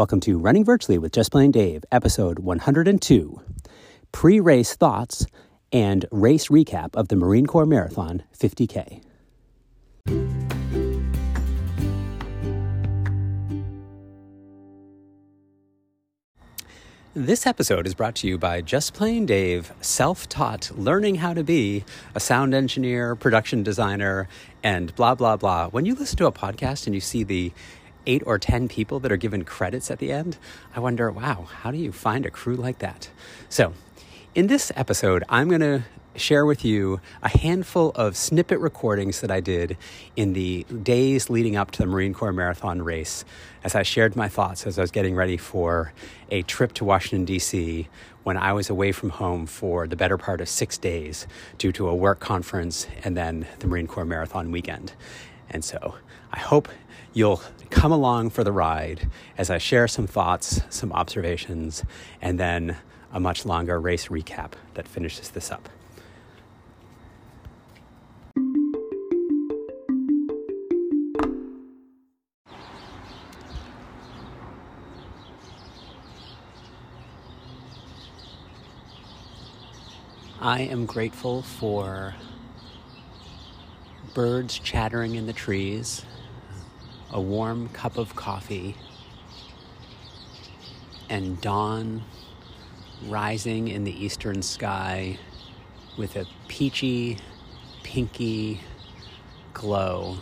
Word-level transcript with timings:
Welcome 0.00 0.20
to 0.20 0.38
Running 0.38 0.64
Virtually 0.64 0.96
with 0.96 1.12
Just 1.12 1.30
Plain 1.30 1.50
Dave, 1.50 1.84
episode 1.92 2.38
102 2.38 3.42
Pre 4.12 4.40
race 4.40 4.74
thoughts 4.74 5.26
and 5.72 6.06
race 6.10 6.48
recap 6.48 6.96
of 6.96 7.08
the 7.08 7.16
Marine 7.16 7.44
Corps 7.44 7.66
Marathon 7.66 8.22
50K. 8.34 9.02
This 17.12 17.46
episode 17.46 17.86
is 17.86 17.94
brought 17.94 18.14
to 18.14 18.26
you 18.26 18.38
by 18.38 18.62
Just 18.62 18.94
Plain 18.94 19.26
Dave, 19.26 19.70
self 19.82 20.26
taught 20.30 20.70
learning 20.74 21.16
how 21.16 21.34
to 21.34 21.44
be 21.44 21.84
a 22.14 22.20
sound 22.20 22.54
engineer, 22.54 23.14
production 23.14 23.62
designer, 23.62 24.28
and 24.62 24.94
blah, 24.94 25.14
blah, 25.14 25.36
blah. 25.36 25.68
When 25.68 25.84
you 25.84 25.94
listen 25.94 26.16
to 26.16 26.26
a 26.26 26.32
podcast 26.32 26.86
and 26.86 26.94
you 26.94 27.02
see 27.02 27.22
the 27.22 27.52
eight 28.06 28.22
or 28.26 28.38
10 28.38 28.68
people 28.68 29.00
that 29.00 29.12
are 29.12 29.16
given 29.16 29.44
credits 29.44 29.90
at 29.90 29.98
the 29.98 30.12
end, 30.12 30.38
I 30.74 30.80
wonder, 30.80 31.10
wow, 31.10 31.46
how 31.62 31.70
do 31.70 31.78
you 31.78 31.92
find 31.92 32.26
a 32.26 32.30
crew 32.30 32.56
like 32.56 32.78
that? 32.78 33.10
So, 33.48 33.72
in 34.34 34.46
this 34.46 34.70
episode, 34.76 35.24
I'm 35.28 35.48
going 35.48 35.60
to 35.60 35.82
share 36.16 36.44
with 36.44 36.64
you 36.64 37.00
a 37.22 37.28
handful 37.28 37.90
of 37.94 38.16
snippet 38.16 38.58
recordings 38.58 39.20
that 39.20 39.30
I 39.30 39.40
did 39.40 39.76
in 40.16 40.32
the 40.32 40.64
days 40.64 41.30
leading 41.30 41.56
up 41.56 41.70
to 41.72 41.78
the 41.78 41.86
Marine 41.86 42.14
Corps 42.14 42.32
Marathon 42.32 42.82
race 42.82 43.24
as 43.62 43.74
I 43.74 43.82
shared 43.82 44.16
my 44.16 44.28
thoughts 44.28 44.66
as 44.66 44.78
I 44.78 44.82
was 44.82 44.90
getting 44.90 45.14
ready 45.14 45.36
for 45.36 45.92
a 46.30 46.42
trip 46.42 46.72
to 46.74 46.84
Washington, 46.84 47.24
D.C. 47.24 47.88
when 48.22 48.36
I 48.36 48.52
was 48.52 48.70
away 48.70 48.92
from 48.92 49.10
home 49.10 49.46
for 49.46 49.86
the 49.86 49.96
better 49.96 50.18
part 50.18 50.40
of 50.40 50.48
six 50.48 50.78
days 50.78 51.26
due 51.58 51.72
to 51.72 51.88
a 51.88 51.94
work 51.94 52.20
conference 52.20 52.86
and 53.04 53.16
then 53.16 53.46
the 53.60 53.66
Marine 53.66 53.86
Corps 53.86 54.04
Marathon 54.04 54.50
weekend. 54.50 54.92
And 55.48 55.64
so 55.64 55.94
I 56.32 56.38
hope 56.38 56.68
you'll 57.12 57.42
come 57.70 57.92
along 57.92 58.30
for 58.30 58.44
the 58.44 58.52
ride 58.52 59.08
as 59.36 59.50
I 59.50 59.58
share 59.58 59.88
some 59.88 60.06
thoughts, 60.06 60.60
some 60.70 60.92
observations, 60.92 61.84
and 62.20 62.38
then 62.38 62.76
a 63.12 63.20
much 63.20 63.44
longer 63.44 63.80
race 63.80 64.08
recap 64.08 64.52
that 64.74 64.86
finishes 64.86 65.30
this 65.30 65.50
up. 65.50 65.68
I 80.42 80.62
am 80.62 80.86
grateful 80.86 81.42
for 81.42 82.14
birds 84.14 84.58
chattering 84.58 85.16
in 85.16 85.26
the 85.26 85.34
trees, 85.34 86.02
a 87.12 87.20
warm 87.20 87.68
cup 87.68 87.96
of 87.98 88.14
coffee, 88.16 88.76
and 91.08 91.40
dawn 91.40 92.02
rising 93.06 93.68
in 93.68 93.84
the 93.84 94.04
eastern 94.04 94.42
sky 94.42 95.18
with 95.96 96.16
a 96.16 96.26
peachy, 96.48 97.18
pinky 97.82 98.60
glow 99.52 100.18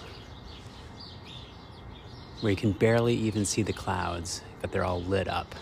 where 2.40 2.50
you 2.50 2.56
can 2.56 2.72
barely 2.72 3.14
even 3.14 3.44
see 3.44 3.62
the 3.62 3.72
clouds, 3.72 4.42
but 4.60 4.70
they're 4.72 4.84
all 4.84 5.02
lit 5.02 5.28
up 5.28 5.54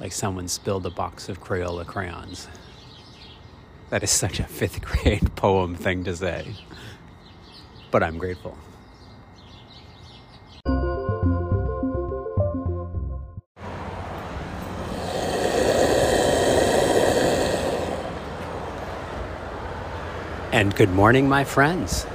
like 0.00 0.12
someone 0.12 0.48
spilled 0.48 0.86
a 0.86 0.90
box 0.90 1.28
of 1.28 1.40
Crayola 1.42 1.86
crayons. 1.86 2.48
That 3.90 4.02
is 4.02 4.10
such 4.10 4.40
a 4.40 4.44
fifth 4.44 4.82
grade 4.82 5.34
poem 5.36 5.74
thing 5.74 6.04
to 6.04 6.16
say, 6.16 6.54
but 7.90 8.02
I'm 8.02 8.18
grateful. 8.18 8.56
And 20.56 20.74
good 20.74 20.88
morning, 20.88 21.28
my 21.28 21.44
friends. 21.44 22.06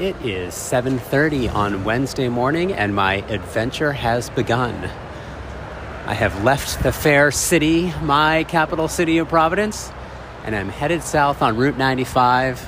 It 0.00 0.16
is 0.24 0.54
7:30 0.54 1.50
on 1.50 1.84
Wednesday 1.84 2.30
morning 2.30 2.72
and 2.72 2.94
my 2.94 3.16
adventure 3.28 3.92
has 3.92 4.30
begun. 4.30 4.88
I 6.06 6.14
have 6.14 6.42
left 6.42 6.82
the 6.82 6.92
fair 6.92 7.30
city, 7.30 7.92
my 8.00 8.44
capital 8.44 8.88
city 8.88 9.18
of 9.18 9.28
Providence, 9.28 9.92
and 10.46 10.56
I'm 10.56 10.70
headed 10.70 11.02
south 11.02 11.42
on 11.42 11.58
Route 11.58 11.76
95, 11.76 12.66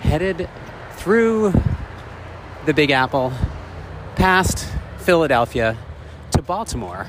headed 0.00 0.50
through 0.96 1.54
the 2.66 2.74
Big 2.74 2.90
Apple, 2.90 3.32
past 4.16 4.68
Philadelphia 4.98 5.78
to 6.32 6.42
Baltimore 6.42 7.06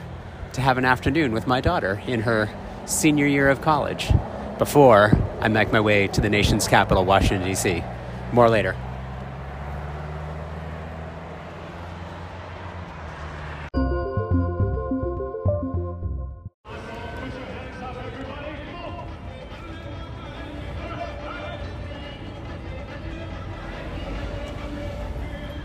to 0.53 0.61
have 0.61 0.77
an 0.77 0.85
afternoon 0.85 1.33
with 1.33 1.45
my 1.45 1.59
daughter 1.59 2.01
in 2.07 2.21
her 2.21 2.47
senior 2.85 3.25
year 3.25 3.49
of 3.49 3.61
college 3.61 4.13
before 4.57 5.11
I 5.41 5.47
make 5.47 5.71
my 5.71 5.79
way 5.79 6.07
to 6.07 6.21
the 6.21 6.29
nation's 6.29 6.67
capital, 6.67 7.03
Washington, 7.03 7.47
D.C. 7.47 7.83
More 8.31 8.47
later. 8.47 8.75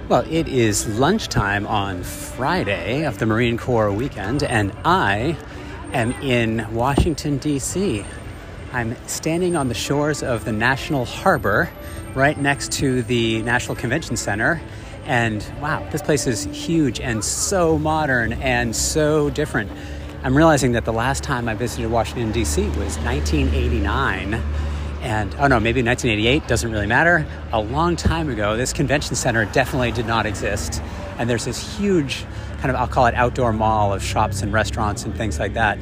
Well, 0.08 0.25
it 0.31 0.48
is 0.48 0.87
lunchtime 0.98 1.66
on 1.66 2.03
Friday 2.03 3.04
of 3.04 3.19
the 3.19 3.26
Marine 3.26 3.58
Corps 3.58 3.93
weekend, 3.93 4.43
and 4.43 4.72
I 4.87 5.37
am 5.93 6.12
in 6.22 6.66
Washington, 6.72 7.37
D.C. 7.37 8.06
I'm 8.72 8.97
standing 9.06 9.56
on 9.56 9.69
the 9.69 9.75
shores 9.75 10.22
of 10.22 10.44
the 10.44 10.53
National 10.53 11.04
Harbor 11.04 11.71
right 12.15 12.37
next 12.38 12.72
to 12.72 13.03
the 13.03 13.43
National 13.43 13.77
Convention 13.77 14.16
Center. 14.16 14.60
And 15.04 15.44
wow, 15.60 15.87
this 15.91 16.03
place 16.03 16.27
is 16.27 16.44
huge 16.44 17.00
and 17.00 17.25
so 17.25 17.78
modern 17.78 18.34
and 18.34 18.75
so 18.75 19.31
different. 19.31 19.71
I'm 20.25 20.37
realizing 20.37 20.72
that 20.72 20.84
the 20.84 20.93
last 20.93 21.22
time 21.22 21.49
I 21.49 21.55
visited 21.55 21.91
Washington, 21.91 22.32
D.C. 22.32 22.62
was 22.71 22.99
1989 22.99 24.43
and 25.03 25.32
oh 25.38 25.47
no, 25.47 25.60
maybe 25.60 25.82
1988, 25.82 26.49
doesn't 26.49 26.72
really 26.72 26.87
matter. 26.88 27.25
A 27.53 27.60
long 27.60 27.94
time 27.94 28.28
ago, 28.28 28.56
this 28.56 28.72
convention 28.72 29.15
center 29.15 29.44
definitely 29.44 29.93
did 29.93 30.06
not 30.06 30.26
exist. 30.26 30.82
And 31.19 31.31
there's 31.31 31.44
this 31.44 31.78
huge 31.78 32.25
kind 32.59 32.71
of, 32.71 32.76
I'll 32.76 32.88
call 32.88 33.06
it 33.06 33.15
outdoor 33.15 33.53
mall 33.53 33.93
of 33.93 34.03
shops 34.03 34.43
and 34.43 34.53
restaurants 34.53 35.05
and 35.05 35.15
things 35.16 35.38
like 35.38 35.55
that. 35.55 35.78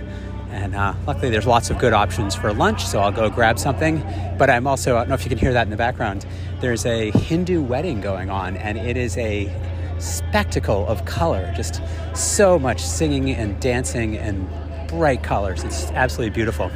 And 0.54 0.76
uh, 0.76 0.94
luckily, 1.04 1.30
there's 1.30 1.48
lots 1.48 1.70
of 1.70 1.78
good 1.78 1.92
options 1.92 2.36
for 2.36 2.52
lunch, 2.54 2.86
so 2.86 3.00
I'll 3.00 3.10
go 3.10 3.28
grab 3.28 3.58
something. 3.58 3.98
But 4.38 4.50
I'm 4.50 4.68
also, 4.68 4.94
I 4.94 5.00
don't 5.00 5.08
know 5.08 5.16
if 5.16 5.24
you 5.24 5.28
can 5.28 5.36
hear 5.36 5.52
that 5.52 5.64
in 5.64 5.70
the 5.70 5.76
background, 5.76 6.24
there's 6.60 6.86
a 6.86 7.10
Hindu 7.10 7.60
wedding 7.60 8.00
going 8.00 8.30
on, 8.30 8.56
and 8.56 8.78
it 8.78 8.96
is 8.96 9.18
a 9.18 9.52
spectacle 9.98 10.86
of 10.86 11.04
color. 11.06 11.52
Just 11.56 11.82
so 12.14 12.56
much 12.56 12.80
singing 12.80 13.30
and 13.30 13.58
dancing 13.58 14.16
and 14.16 14.48
bright 14.86 15.24
colors. 15.24 15.64
It's 15.64 15.90
absolutely 15.90 16.32
beautiful. 16.32 16.70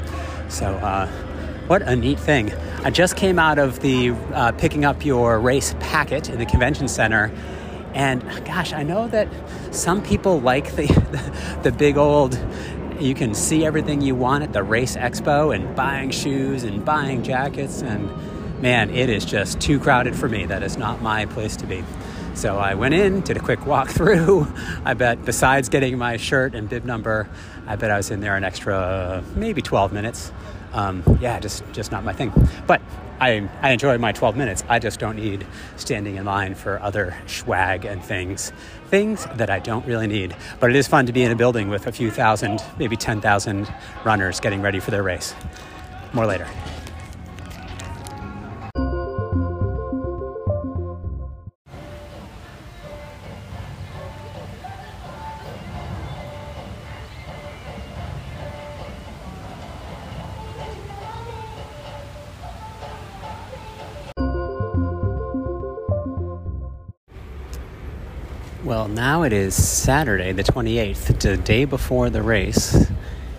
So, 0.49 0.67
uh, 0.67 1.07
what 1.69 1.83
a 1.83 1.95
neat 1.95 2.19
thing. 2.19 2.53
I 2.83 2.91
just 2.91 3.15
came 3.15 3.39
out 3.39 3.61
of 3.61 3.79
the 3.79 4.11
uh, 4.33 4.53
picking 4.53 4.85
up 4.85 5.05
your 5.05 5.39
race 5.39 5.77
packet 5.79 6.31
in 6.31 6.39
the 6.41 6.47
convention 6.47 6.89
center. 6.89 7.31
And 7.95 8.23
gosh, 8.45 8.73
I 8.73 8.83
know 8.83 9.07
that 9.09 9.29
some 9.71 10.03
people 10.03 10.41
like 10.41 10.75
the, 10.75 10.87
the, 10.87 11.61
the 11.71 11.73
big 11.73 11.97
old, 11.97 12.39
you 13.01 13.15
can 13.15 13.35
see 13.35 13.65
everything 13.65 14.01
you 14.01 14.15
want 14.15 14.45
at 14.45 14.53
the 14.53 14.63
race 14.63 14.97
expo 14.97 15.55
and 15.55 15.75
buying 15.77 16.11
shoes 16.11 16.65
and 16.65 16.85
buying 16.85 17.23
jackets. 17.23 17.83
And 17.83 18.11
man, 18.61 18.91
it 18.91 19.09
is 19.09 19.25
just 19.25 19.61
too 19.61 19.79
crowded 19.79 20.17
for 20.17 20.29
me. 20.29 20.47
That 20.47 20.63
is 20.63 20.77
not 20.77 21.03
my 21.03 21.27
place 21.27 21.57
to 21.57 21.67
be. 21.67 21.85
So 22.35 22.59
I 22.59 22.75
went 22.75 22.95
in, 22.95 23.21
did 23.23 23.37
a 23.37 23.41
quick 23.41 23.67
walk 23.67 23.89
through. 23.99 24.47
I 24.85 24.95
bet 24.95 25.25
besides 25.25 25.69
getting 25.69 25.99
my 25.99 26.17
shirt 26.17 26.55
and 26.55 26.69
bib 26.69 26.85
number, 26.85 27.29
I 27.67 27.77
bet 27.77 27.91
I 27.91 27.97
was 27.97 28.11
in 28.11 28.21
there 28.21 28.37
an 28.37 28.45
extra 28.45 29.23
maybe 29.35 29.63
12 29.63 29.93
minutes 29.93 30.33
um, 30.73 31.03
yeah, 31.21 31.41
just 31.41 31.65
just 31.73 31.93
not 31.93 32.05
my 32.05 32.13
thing. 32.13 32.33
But 32.67 32.81
I 33.21 33.49
I 33.63 33.71
enjoy 33.71 33.99
my 33.99 34.13
12 34.13 34.37
minutes. 34.37 34.65
I 34.69 34.79
just 34.79 35.01
don't 35.01 35.17
need 35.17 35.47
standing 35.77 36.17
in 36.17 36.25
line 36.25 36.55
for 36.55 36.81
other 36.81 37.17
swag 37.27 37.85
and 37.85 38.03
things, 38.03 38.53
things 38.89 39.27
that 39.37 39.51
I 39.51 39.59
don't 39.59 39.87
really 39.87 40.07
need. 40.07 40.37
But 40.61 40.71
it 40.71 40.77
is 40.77 40.87
fun 40.87 41.07
to 41.07 41.13
be 41.13 41.23
in 41.23 41.31
a 41.31 41.37
building 41.37 41.69
with 41.69 41.87
a 41.87 41.93
few 41.93 42.11
thousand, 42.11 42.63
maybe 42.79 42.97
10,000 42.97 43.73
runners 44.05 44.41
getting 44.41 44.63
ready 44.63 44.81
for 44.81 44.91
their 44.91 45.03
race. 45.03 45.35
More 46.13 46.27
later. 46.27 46.47
Well, 68.69 68.87
now 68.87 69.23
it 69.23 69.33
is 69.33 69.55
Saturday, 69.55 70.33
the 70.33 70.43
28th, 70.43 71.21
the 71.21 71.39
day 71.39 71.65
before 71.65 72.11
the 72.11 72.21
race, 72.21 72.91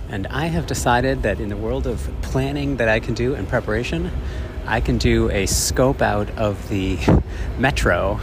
and 0.10 0.26
I 0.26 0.48
have 0.48 0.66
decided 0.66 1.22
that 1.22 1.40
in 1.40 1.50
the 1.50 1.56
world 1.56 1.86
of 1.86 2.10
planning 2.24 2.78
that 2.78 2.90
I 2.90 3.00
can 3.00 3.14
do 3.14 3.36
and 3.36 3.48
preparation, 3.48 4.10
I 4.66 4.82
can 4.82 4.98
do 4.98 5.30
a 5.30 5.46
scope 5.46 6.02
out 6.02 6.32
of 6.32 6.68
the 6.70 6.98
metro. 7.60 8.20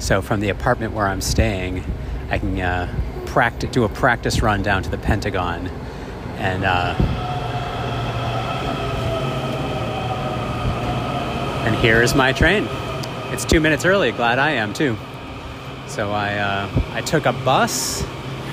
So, 0.00 0.20
from 0.20 0.40
the 0.40 0.50
apartment 0.50 0.92
where 0.92 1.06
I'm 1.06 1.22
staying, 1.22 1.82
I 2.28 2.38
can 2.38 2.60
uh, 2.60 3.24
practice, 3.24 3.70
do 3.70 3.84
a 3.84 3.88
practice 3.88 4.42
run 4.42 4.62
down 4.62 4.82
to 4.82 4.90
the 4.90 4.98
Pentagon 4.98 5.66
and. 6.36 6.62
Uh, 6.62 6.94
and 11.64 11.74
here 11.76 12.02
is 12.02 12.14
my 12.14 12.34
train. 12.34 12.68
It's 13.32 13.46
two 13.46 13.60
minutes 13.60 13.86
early. 13.86 14.12
Glad 14.12 14.38
I 14.38 14.50
am 14.50 14.74
too. 14.74 14.98
So 15.90 16.12
I, 16.12 16.38
uh, 16.38 16.70
I 16.92 17.00
took 17.00 17.26
a 17.26 17.32
bus. 17.32 18.02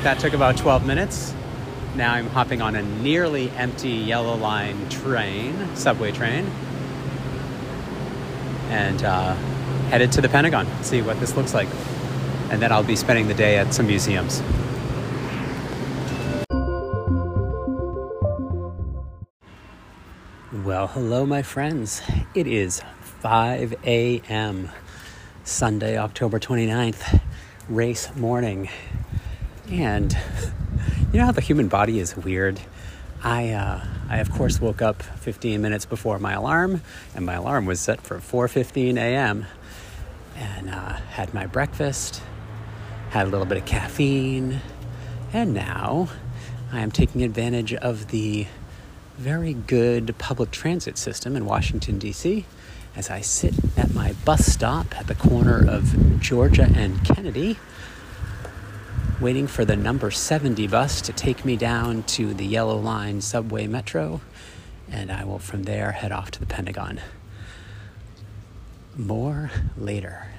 That 0.01 0.17
took 0.17 0.33
about 0.33 0.57
12 0.57 0.87
minutes. 0.87 1.35
Now 1.95 2.13
I'm 2.13 2.25
hopping 2.29 2.63
on 2.63 2.75
a 2.75 2.81
nearly 2.81 3.51
empty 3.51 3.91
yellow 3.91 4.35
line 4.35 4.89
train, 4.89 5.75
subway 5.75 6.11
train, 6.11 6.47
and 8.69 9.03
uh, 9.03 9.35
headed 9.89 10.11
to 10.13 10.21
the 10.21 10.27
Pentagon, 10.27 10.65
see 10.83 11.03
what 11.03 11.19
this 11.19 11.37
looks 11.37 11.53
like. 11.53 11.67
And 12.49 12.59
then 12.59 12.71
I'll 12.71 12.81
be 12.81 12.95
spending 12.95 13.27
the 13.27 13.35
day 13.35 13.57
at 13.57 13.71
some 13.71 13.85
museums. 13.85 14.41
Well, 20.65 20.87
hello, 20.87 21.27
my 21.27 21.43
friends. 21.43 22.01
It 22.33 22.47
is 22.47 22.81
5 23.01 23.75
a.m. 23.85 24.71
Sunday, 25.47 25.97
October 25.97 26.39
29th, 26.41 27.21
race 27.69 28.15
morning. 28.15 28.69
And 29.69 30.15
you 31.11 31.19
know 31.19 31.25
how 31.25 31.31
the 31.31 31.41
human 31.41 31.67
body 31.67 31.99
is 31.99 32.15
weird? 32.15 32.59
I, 33.23 33.49
uh, 33.49 33.85
I 34.09 34.17
of 34.19 34.31
course 34.31 34.61
woke 34.61 34.81
up 34.81 35.01
15 35.01 35.61
minutes 35.61 35.85
before 35.85 36.19
my 36.19 36.33
alarm, 36.33 36.81
and 37.15 37.25
my 37.25 37.33
alarm 37.33 37.65
was 37.65 37.79
set 37.79 38.01
for 38.01 38.19
4:15 38.19 38.97
a.m. 38.97 39.45
And 40.35 40.69
uh, 40.69 40.93
had 40.93 41.33
my 41.33 41.47
breakfast, 41.47 42.21
had 43.09 43.27
a 43.27 43.29
little 43.29 43.47
bit 43.47 43.57
of 43.57 43.65
caffeine, 43.65 44.61
and 45.33 45.53
now 45.53 46.09
I 46.71 46.81
am 46.81 46.91
taking 46.91 47.23
advantage 47.23 47.73
of 47.73 48.09
the 48.09 48.45
very 49.17 49.53
good 49.53 50.15
public 50.19 50.51
transit 50.51 50.97
system 50.97 51.35
in 51.35 51.45
Washington 51.45 51.97
D.C 51.97 52.45
as 52.97 53.11
I 53.11 53.21
sit 53.21 53.53
at 53.77 53.93
my 53.93 54.13
bus 54.25 54.47
stop 54.47 54.97
at 54.97 55.05
the 55.05 55.13
corner 55.13 55.63
of 55.63 56.19
Georgia 56.19 56.67
and 56.75 57.05
Kennedy, 57.05 57.59
waiting 59.21 59.45
for 59.45 59.63
the 59.63 59.75
number 59.75 60.09
70 60.09 60.65
bus 60.67 60.99
to 61.01 61.13
take 61.13 61.45
me 61.45 61.55
down 61.55 62.01
to 62.03 62.33
the 62.33 62.45
Yellow 62.45 62.77
Line 62.77 63.21
subway 63.21 63.67
metro, 63.67 64.19
and 64.91 65.11
I 65.11 65.25
will 65.25 65.37
from 65.37 65.63
there 65.63 65.91
head 65.91 66.11
off 66.11 66.31
to 66.31 66.39
the 66.39 66.47
Pentagon. 66.47 66.99
More 68.97 69.51
later. 69.77 70.29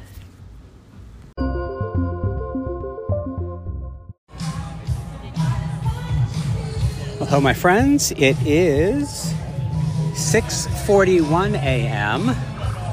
Hello, 7.21 7.41
my 7.41 7.55
friends. 7.55 8.11
It 8.13 8.37
is 8.45 9.33
6:41 10.19 11.55
a.m. 11.55 12.35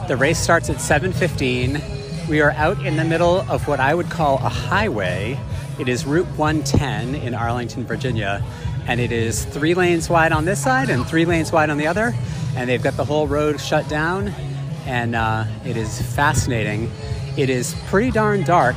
The 0.08 0.16
race 0.16 0.38
starts 0.38 0.70
at 0.70 0.78
7:15. 0.78 1.82
We 2.30 2.40
are 2.40 2.52
out 2.52 2.86
in 2.86 2.98
the 2.98 3.04
middle 3.04 3.40
of 3.50 3.68
what 3.68 3.80
I 3.80 3.96
would 3.96 4.12
call 4.12 4.36
a 4.36 4.50
highway. 4.50 5.40
It 5.80 5.90
is 5.90 6.06
Route 6.06 6.28
110 6.38 7.16
in 7.16 7.34
Arlington, 7.34 7.84
Virginia, 7.84 8.44
and 8.88 9.02
it 9.02 9.12
is 9.12 9.44
3 9.44 9.74
lanes 9.74 10.08
wide 10.08 10.34
on 10.34 10.46
this 10.46 10.62
side 10.62 10.92
and 10.92 11.06
3 11.06 11.26
lanes 11.26 11.52
wide 11.52 11.72
on 11.72 11.78
the 11.78 11.88
other, 11.88 12.14
and 12.56 12.70
they've 12.70 12.84
got 12.84 12.96
the 12.96 13.06
whole 13.06 13.28
road 13.28 13.60
shut 13.60 13.90
down 13.90 14.32
and 14.86 15.16
uh, 15.16 15.46
it 15.66 15.78
is 15.78 16.00
fascinating. 16.14 16.92
It 17.38 17.50
is 17.50 17.76
pretty 17.88 18.12
darn 18.12 18.44
dark. 18.44 18.76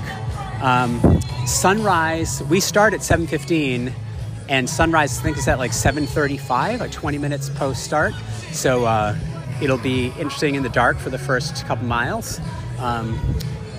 Um, 0.63 1.21
sunrise, 1.47 2.43
we 2.45 2.61
start 2.61 2.95
at 2.95 3.01
7:15 3.01 3.93
and 4.49 4.69
sunrise 4.69 5.19
I 5.19 5.23
think 5.23 5.39
is 5.39 5.49
at 5.49 5.59
like 5.59 5.73
7:35, 5.73 6.81
like 6.81 6.93
20 6.93 7.19
minutes 7.19 7.49
post 7.51 7.85
start. 7.85 8.15
So 8.53 8.85
uh, 8.85 9.17
it'll 9.61 9.79
be 9.79 10.07
interesting 10.19 10.55
in 10.55 10.63
the 10.63 10.69
dark 10.69 10.99
for 10.99 11.11
the 11.11 11.19
first 11.19 11.65
couple 11.67 11.87
miles. 11.87 12.41
Um, 12.79 13.19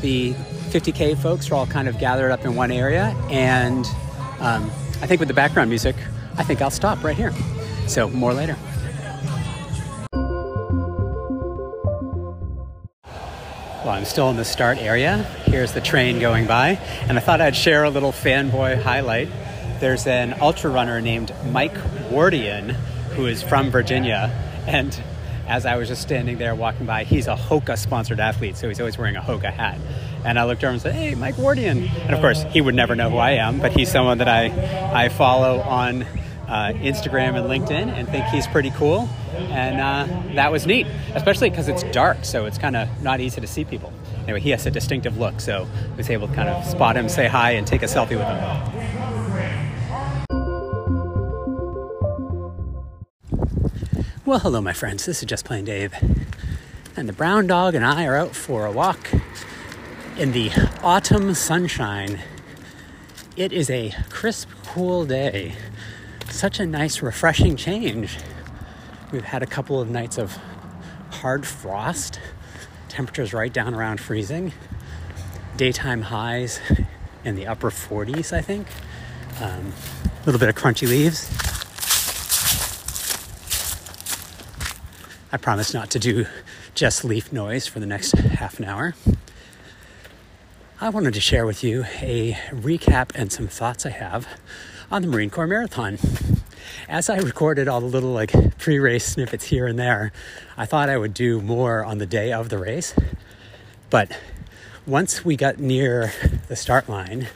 the 0.01 0.33
50k 0.69 1.17
folks 1.17 1.49
are 1.51 1.55
all 1.55 1.67
kind 1.67 1.87
of 1.87 1.97
gathered 1.99 2.31
up 2.31 2.45
in 2.45 2.55
one 2.55 2.71
area, 2.71 3.15
and 3.29 3.85
um, 4.39 4.65
I 5.01 5.07
think 5.07 5.19
with 5.19 5.27
the 5.27 5.33
background 5.33 5.69
music, 5.69 5.95
I 6.37 6.43
think 6.43 6.61
I'll 6.61 6.69
stop 6.69 7.03
right 7.03 7.17
here. 7.17 7.33
So 7.87 8.09
more 8.09 8.33
later. 8.33 8.55
Well, 13.83 13.97
I'm 13.97 14.05
still 14.05 14.29
in 14.29 14.37
the 14.37 14.45
start 14.45 14.77
area. 14.77 15.23
Here's 15.45 15.71
the 15.71 15.81
train 15.81 16.19
going 16.19 16.45
by, 16.45 16.79
and 17.07 17.17
I 17.17 17.21
thought 17.21 17.41
I'd 17.41 17.55
share 17.55 17.85
a 17.85 17.89
little 17.89 18.11
fanboy 18.11 18.81
highlight. 18.81 19.29
There's 19.79 20.07
an 20.07 20.35
ultra 20.41 20.69
runner 20.69 20.99
named 21.01 21.33
Mike 21.51 21.75
Wardian 22.09 22.71
who 23.15 23.27
is 23.27 23.41
from 23.41 23.71
Virginia, 23.71 24.29
and 24.67 25.01
as 25.47 25.65
I 25.65 25.77
was 25.77 25.87
just 25.87 26.01
standing 26.01 26.37
there 26.37 26.53
walking 26.53 26.85
by, 26.85 27.03
he's 27.03 27.27
a 27.27 27.35
Hoka 27.35 27.77
sponsored 27.77 28.19
athlete, 28.19 28.55
so 28.55 28.67
he's 28.67 28.79
always 28.79 28.97
wearing 28.97 29.15
a 29.15 29.21
Hoka 29.21 29.51
hat. 29.51 29.79
And 30.23 30.37
I 30.37 30.43
looked 30.43 30.63
over 30.63 30.73
and 30.73 30.81
said, 30.81 30.93
Hey, 30.93 31.15
Mike 31.15 31.35
Wardian. 31.35 31.89
And 32.05 32.13
of 32.13 32.19
course, 32.19 32.43
he 32.51 32.61
would 32.61 32.75
never 32.75 32.95
know 32.95 33.09
who 33.09 33.17
I 33.17 33.31
am, 33.31 33.59
but 33.59 33.71
he's 33.71 33.91
someone 33.91 34.19
that 34.19 34.27
I, 34.27 35.05
I 35.05 35.09
follow 35.09 35.59
on 35.61 36.03
uh, 36.49 36.73
Instagram 36.75 37.35
and 37.35 37.49
LinkedIn 37.49 37.87
and 37.87 38.07
think 38.09 38.25
he's 38.25 38.47
pretty 38.47 38.71
cool. 38.71 39.09
And 39.33 39.79
uh, 39.79 40.33
that 40.35 40.51
was 40.51 40.67
neat, 40.67 40.87
especially 41.15 41.49
because 41.49 41.67
it's 41.67 41.83
dark, 41.91 42.25
so 42.25 42.45
it's 42.45 42.57
kind 42.57 42.75
of 42.75 43.01
not 43.01 43.19
easy 43.19 43.39
to 43.41 43.47
see 43.47 43.63
people. 43.63 43.93
Anyway, 44.23 44.41
he 44.41 44.49
has 44.49 44.65
a 44.65 44.71
distinctive 44.71 45.17
look, 45.17 45.39
so 45.39 45.67
I 45.93 45.95
was 45.95 46.09
able 46.09 46.27
to 46.27 46.33
kind 46.35 46.49
of 46.49 46.65
spot 46.65 46.95
him, 46.97 47.09
say 47.09 47.27
hi, 47.27 47.51
and 47.51 47.65
take 47.65 47.81
a 47.81 47.87
selfie 47.87 48.09
with 48.09 48.27
him. 48.27 48.98
Well, 54.29 54.37
hello, 54.37 54.61
my 54.61 54.73
friends. 54.73 55.07
This 55.07 55.23
is 55.23 55.25
Just 55.25 55.43
Plain 55.43 55.65
Dave. 55.65 55.91
And 56.95 57.09
the 57.09 57.13
brown 57.13 57.47
dog 57.47 57.73
and 57.73 57.83
I 57.83 58.05
are 58.05 58.15
out 58.15 58.35
for 58.35 58.67
a 58.67 58.71
walk 58.71 59.11
in 60.19 60.33
the 60.33 60.51
autumn 60.83 61.33
sunshine. 61.33 62.19
It 63.35 63.51
is 63.51 63.71
a 63.71 63.91
crisp, 64.11 64.47
cool 64.67 65.03
day. 65.03 65.55
Such 66.29 66.59
a 66.59 66.67
nice, 66.67 67.01
refreshing 67.01 67.55
change. 67.55 68.19
We've 69.11 69.23
had 69.23 69.41
a 69.41 69.47
couple 69.47 69.81
of 69.81 69.89
nights 69.89 70.19
of 70.19 70.37
hard 71.09 71.43
frost, 71.47 72.19
temperatures 72.87 73.33
right 73.33 73.51
down 73.51 73.73
around 73.73 73.99
freezing, 73.99 74.53
daytime 75.57 76.03
highs 76.03 76.59
in 77.23 77.33
the 77.33 77.47
upper 77.47 77.71
40s, 77.71 78.31
I 78.31 78.41
think. 78.41 78.67
Um, 79.41 79.73
a 80.05 80.25
little 80.27 80.39
bit 80.39 80.49
of 80.49 80.55
crunchy 80.55 80.87
leaves. 80.87 81.48
I 85.31 85.37
promise 85.37 85.75
not 85.75 85.91
to 85.91 85.99
do 85.99 86.25
just 86.73 87.05
leaf 87.05 87.31
noise 87.31 87.67
for 87.67 87.79
the 87.79 87.85
next 87.85 88.13
half 88.13 88.57
an 88.57 88.65
hour. 88.65 88.95
I 90.81 90.89
wanted 90.89 91.13
to 91.13 91.21
share 91.21 91.45
with 91.45 91.63
you 91.63 91.83
a 92.01 92.33
recap 92.51 93.11
and 93.13 93.31
some 93.31 93.47
thoughts 93.47 93.85
I 93.85 93.91
have 93.91 94.27
on 94.89 95.03
the 95.03 95.07
Marine 95.07 95.29
Corps 95.29 95.45
Marathon. 95.45 95.99
As 96.87 97.11
I 97.11 97.17
recorded 97.17 97.67
all 97.67 97.79
the 97.79 97.85
little 97.85 98.11
like 98.11 98.57
pre-race 98.57 99.05
snippets 99.05 99.45
here 99.45 99.67
and 99.67 99.77
there, 99.77 100.11
I 100.57 100.65
thought 100.65 100.89
I 100.89 100.97
would 100.97 101.13
do 101.13 101.41
more 101.41 101.85
on 101.85 101.99
the 101.99 102.07
day 102.07 102.33
of 102.33 102.49
the 102.49 102.57
race. 102.57 102.95
But 103.91 104.17
once 104.87 105.23
we 105.23 105.35
got 105.35 105.59
near 105.59 106.11
the 106.47 106.55
start 106.55 106.89
line 106.89 107.27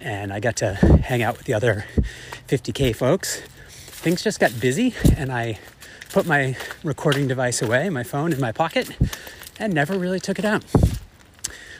and 0.00 0.32
I 0.32 0.40
got 0.40 0.56
to 0.56 0.72
hang 0.72 1.22
out 1.22 1.36
with 1.36 1.44
the 1.44 1.52
other 1.52 1.84
50k 2.48 2.96
folks, 2.96 3.42
things 3.68 4.24
just 4.24 4.40
got 4.40 4.58
busy 4.58 4.94
and 5.14 5.30
I 5.30 5.58
put 6.12 6.26
my 6.26 6.54
recording 6.84 7.26
device 7.26 7.62
away, 7.62 7.88
my 7.88 8.02
phone 8.02 8.34
in 8.34 8.40
my 8.40 8.52
pocket, 8.52 8.90
and 9.58 9.72
never 9.72 9.98
really 9.98 10.20
took 10.20 10.38
it 10.38 10.44
out. 10.44 10.62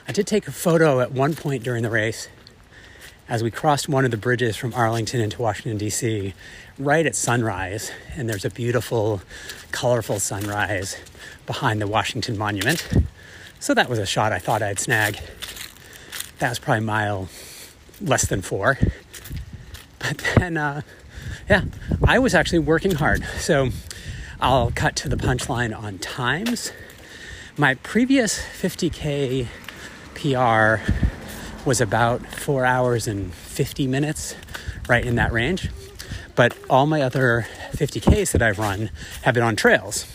I 0.07 0.11
did 0.11 0.25
take 0.25 0.47
a 0.47 0.51
photo 0.51 1.01
at 1.01 1.11
one 1.11 1.35
point 1.35 1.63
during 1.63 1.83
the 1.83 1.91
race 1.91 2.29
as 3.29 3.43
we 3.43 3.51
crossed 3.51 3.87
one 3.87 4.05
of 4.05 4.11
the 4.11 4.17
bridges 4.17 4.57
from 4.57 4.73
Arlington 4.73 5.21
into 5.21 5.39
Washington, 5.39 5.77
D.C., 5.77 6.33
right 6.79 7.05
at 7.05 7.15
sunrise. 7.15 7.91
And 8.15 8.27
there's 8.27 8.43
a 8.43 8.49
beautiful, 8.49 9.21
colorful 9.71 10.19
sunrise 10.19 10.97
behind 11.45 11.79
the 11.79 11.87
Washington 11.87 12.35
Monument. 12.35 12.87
So 13.59 13.75
that 13.75 13.87
was 13.87 13.99
a 13.99 14.05
shot 14.05 14.33
I 14.33 14.39
thought 14.39 14.63
I'd 14.63 14.79
snag. 14.79 15.19
That 16.39 16.49
was 16.49 16.57
probably 16.57 16.83
mile 16.85 17.29
less 18.01 18.25
than 18.25 18.41
four. 18.41 18.79
But 19.99 20.17
then, 20.37 20.57
uh, 20.57 20.81
yeah, 21.47 21.65
I 22.03 22.17
was 22.17 22.33
actually 22.33 22.59
working 22.59 22.95
hard. 22.95 23.23
So 23.37 23.69
I'll 24.43 24.71
cut 24.71 24.97
to 24.97 25.07
the 25.07 25.15
punchline 25.15 25.73
on 25.73 25.99
times. 25.99 26.73
My 27.55 27.75
previous 27.75 28.39
50K 28.39 29.47
PR 30.15 30.83
was 31.65 31.79
about 31.79 32.25
four 32.25 32.65
hours 32.65 33.07
and 33.07 33.33
50 33.33 33.87
minutes, 33.87 34.35
right 34.89 35.05
in 35.05 35.15
that 35.15 35.31
range. 35.31 35.69
But 36.35 36.57
all 36.69 36.87
my 36.87 37.01
other 37.01 37.47
50Ks 37.71 38.33
that 38.33 38.41
I've 38.41 38.59
run 38.59 38.89
have 39.21 39.33
been 39.33 39.43
on 39.43 39.55
trails. 39.55 40.05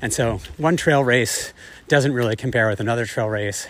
And 0.00 0.10
so 0.10 0.40
one 0.56 0.78
trail 0.78 1.04
race 1.04 1.52
doesn't 1.86 2.14
really 2.14 2.34
compare 2.34 2.70
with 2.70 2.80
another 2.80 3.04
trail 3.04 3.28
race. 3.28 3.68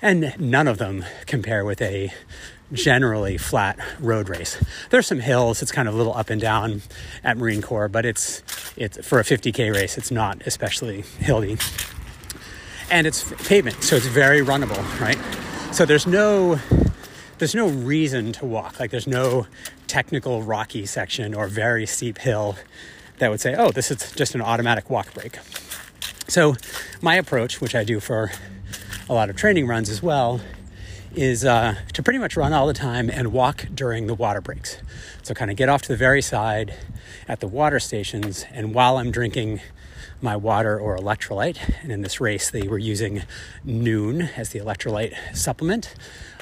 And 0.00 0.32
none 0.38 0.68
of 0.68 0.78
them 0.78 1.04
compare 1.26 1.64
with 1.64 1.82
a 1.82 2.12
generally 2.72 3.36
flat 3.38 3.78
road 3.98 4.28
race. 4.28 4.62
There's 4.90 5.06
some 5.06 5.20
hills, 5.20 5.60
it's 5.62 5.72
kind 5.72 5.88
of 5.88 5.94
a 5.94 5.96
little 5.96 6.14
up 6.14 6.30
and 6.30 6.40
down 6.40 6.82
at 7.24 7.36
Marine 7.36 7.62
Corps, 7.62 7.88
but 7.88 8.04
it's 8.04 8.42
it's 8.78 9.04
for 9.06 9.18
a 9.18 9.24
50k 9.24 9.74
race, 9.74 9.98
it's 9.98 10.10
not 10.10 10.40
especially 10.46 11.02
hilly. 11.18 11.58
And 12.90 13.06
it's 13.06 13.30
pavement, 13.46 13.82
so 13.82 13.96
it's 13.96 14.06
very 14.06 14.40
runnable, 14.40 14.82
right? 15.00 15.18
So 15.74 15.84
there's 15.84 16.06
no 16.06 16.58
there's 17.38 17.54
no 17.54 17.68
reason 17.68 18.32
to 18.32 18.46
walk. 18.46 18.80
Like 18.80 18.90
there's 18.90 19.06
no 19.06 19.46
technical 19.86 20.42
rocky 20.42 20.86
section 20.86 21.34
or 21.34 21.46
very 21.46 21.86
steep 21.86 22.18
hill 22.18 22.56
that 23.18 23.30
would 23.30 23.40
say, 23.40 23.54
"Oh, 23.56 23.70
this 23.70 23.90
is 23.90 24.12
just 24.12 24.34
an 24.34 24.40
automatic 24.40 24.88
walk 24.88 25.12
break." 25.12 25.38
So 26.28 26.56
my 27.02 27.16
approach, 27.16 27.60
which 27.60 27.74
I 27.74 27.84
do 27.84 28.00
for 28.00 28.30
a 29.08 29.14
lot 29.14 29.28
of 29.30 29.36
training 29.36 29.66
runs 29.66 29.90
as 29.90 30.02
well, 30.02 30.40
is 31.14 31.44
uh, 31.44 31.74
to 31.92 32.02
pretty 32.02 32.18
much 32.18 32.36
run 32.36 32.52
all 32.52 32.66
the 32.66 32.74
time 32.74 33.10
and 33.10 33.32
walk 33.32 33.66
during 33.74 34.06
the 34.06 34.14
water 34.14 34.40
breaks. 34.40 34.78
So, 35.28 35.34
kind 35.34 35.50
of 35.50 35.58
get 35.58 35.68
off 35.68 35.82
to 35.82 35.88
the 35.88 35.96
very 35.98 36.22
side 36.22 36.72
at 37.28 37.40
the 37.40 37.46
water 37.46 37.78
stations, 37.78 38.46
and 38.50 38.72
while 38.72 38.96
I'm 38.96 39.10
drinking 39.10 39.60
my 40.22 40.36
water 40.36 40.80
or 40.80 40.96
electrolyte, 40.96 41.58
and 41.82 41.92
in 41.92 42.00
this 42.00 42.18
race 42.18 42.48
they 42.48 42.66
were 42.66 42.78
using 42.78 43.24
Nuun 43.62 44.30
as 44.38 44.48
the 44.48 44.58
electrolyte 44.58 45.36
supplement, 45.36 45.94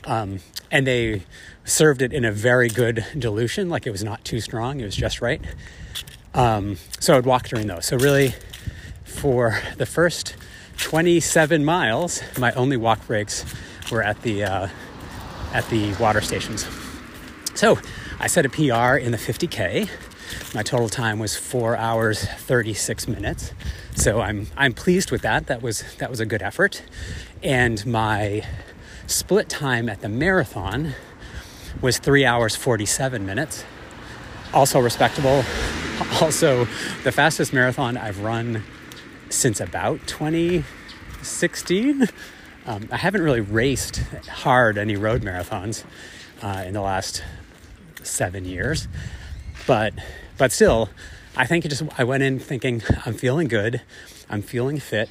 um, 0.05 0.38
and 0.71 0.87
they 0.87 1.25
served 1.64 2.00
it 2.00 2.12
in 2.12 2.25
a 2.25 2.31
very 2.31 2.69
good 2.69 3.05
dilution, 3.19 3.69
like 3.69 3.88
it 3.88 3.90
was 3.90 4.05
not 4.05 4.25
too 4.25 4.38
strong, 4.40 4.78
it 4.78 4.85
was 4.85 4.95
just 4.95 5.21
right. 5.21 5.43
Um, 6.33 6.76
so 7.00 7.16
I'd 7.19 7.26
walk 7.26 7.49
during 7.49 7.66
those. 7.66 7.87
So, 7.87 7.97
really, 7.97 8.37
for 9.02 9.62
the 9.78 9.87
first 9.87 10.37
27 10.76 11.64
miles, 11.64 12.23
my 12.38 12.52
only 12.52 12.76
walk 12.76 13.05
breaks 13.09 13.45
were 13.90 14.05
at 14.05 14.23
the 14.23 14.45
uh, 14.45 14.69
at 15.52 15.69
the 15.71 15.93
water 15.95 16.21
stations. 16.21 16.69
So 17.57 17.78
I 18.18 18.28
set 18.28 18.46
a 18.46 18.49
PR 18.49 18.96
in 18.96 19.12
the 19.12 19.18
50k. 19.18 19.90
My 20.54 20.62
total 20.62 20.88
time 20.88 21.18
was 21.18 21.37
four 21.37 21.76
hours 21.76 22.25
36 22.25 23.08
minutes. 23.08 23.52
So 23.94 24.23
I'm 24.23 24.46
I'm 24.56 24.73
pleased 24.73 25.11
with 25.11 25.20
that. 25.23 25.49
That 25.49 25.61
was 25.61 25.85
that 25.99 26.08
was 26.08 26.18
a 26.18 26.26
good 26.26 26.40
effort. 26.40 26.82
And 27.42 27.85
my 27.85 28.42
split 29.06 29.50
time 29.50 29.90
at 29.90 30.00
the 30.00 30.08
marathon 30.08 30.94
was 31.82 31.99
three 31.99 32.25
hours 32.25 32.56
47 32.56 33.26
minutes. 33.26 33.64
Also 34.52 34.80
respectable. 34.80 35.44
Also 36.20 36.66
the 37.04 37.12
fastest 37.12 37.54
marathon 37.54 37.96
I've 37.96 38.20
run 38.20 38.62
since 39.30 39.61
about 39.61 40.06
2016. 40.06 42.06
Um, 42.66 42.88
I 42.92 42.99
haven't 42.99 43.23
really 43.23 43.40
raced 43.40 44.02
hard 44.28 44.76
any 44.76 44.96
road 44.96 45.23
marathons 45.23 45.85
uh, 46.42 46.64
in 46.66 46.75
the 46.75 46.82
last 46.82 47.23
seven 48.07 48.45
years, 48.45 48.89
but 49.67 49.95
but 50.39 50.53
still, 50.53 50.91
I 51.37 51.47
think 51.47 51.65
it 51.65 51.69
just 51.69 51.83
I 51.99 52.05
went 52.05 52.23
in 52.23 52.39
thinking 52.39 52.83
I'm 53.05 53.15
feeling 53.15 53.49
good, 53.49 53.83
I'm 54.29 54.43
feeling 54.43 54.79
fit, 54.79 55.09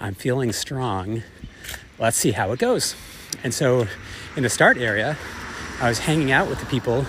I'm 0.00 0.14
feeling 0.14 0.52
strong. 0.52 1.22
Let's 1.98 2.16
see 2.16 2.32
how 2.32 2.52
it 2.52 2.58
goes. 2.58 2.96
And 3.44 3.54
so, 3.54 3.86
in 4.36 4.42
the 4.42 4.48
start 4.48 4.76
area, 4.76 5.16
I 5.80 5.88
was 5.88 6.00
hanging 6.00 6.32
out 6.32 6.48
with 6.48 6.60
the 6.60 6.66
people, 6.66 7.06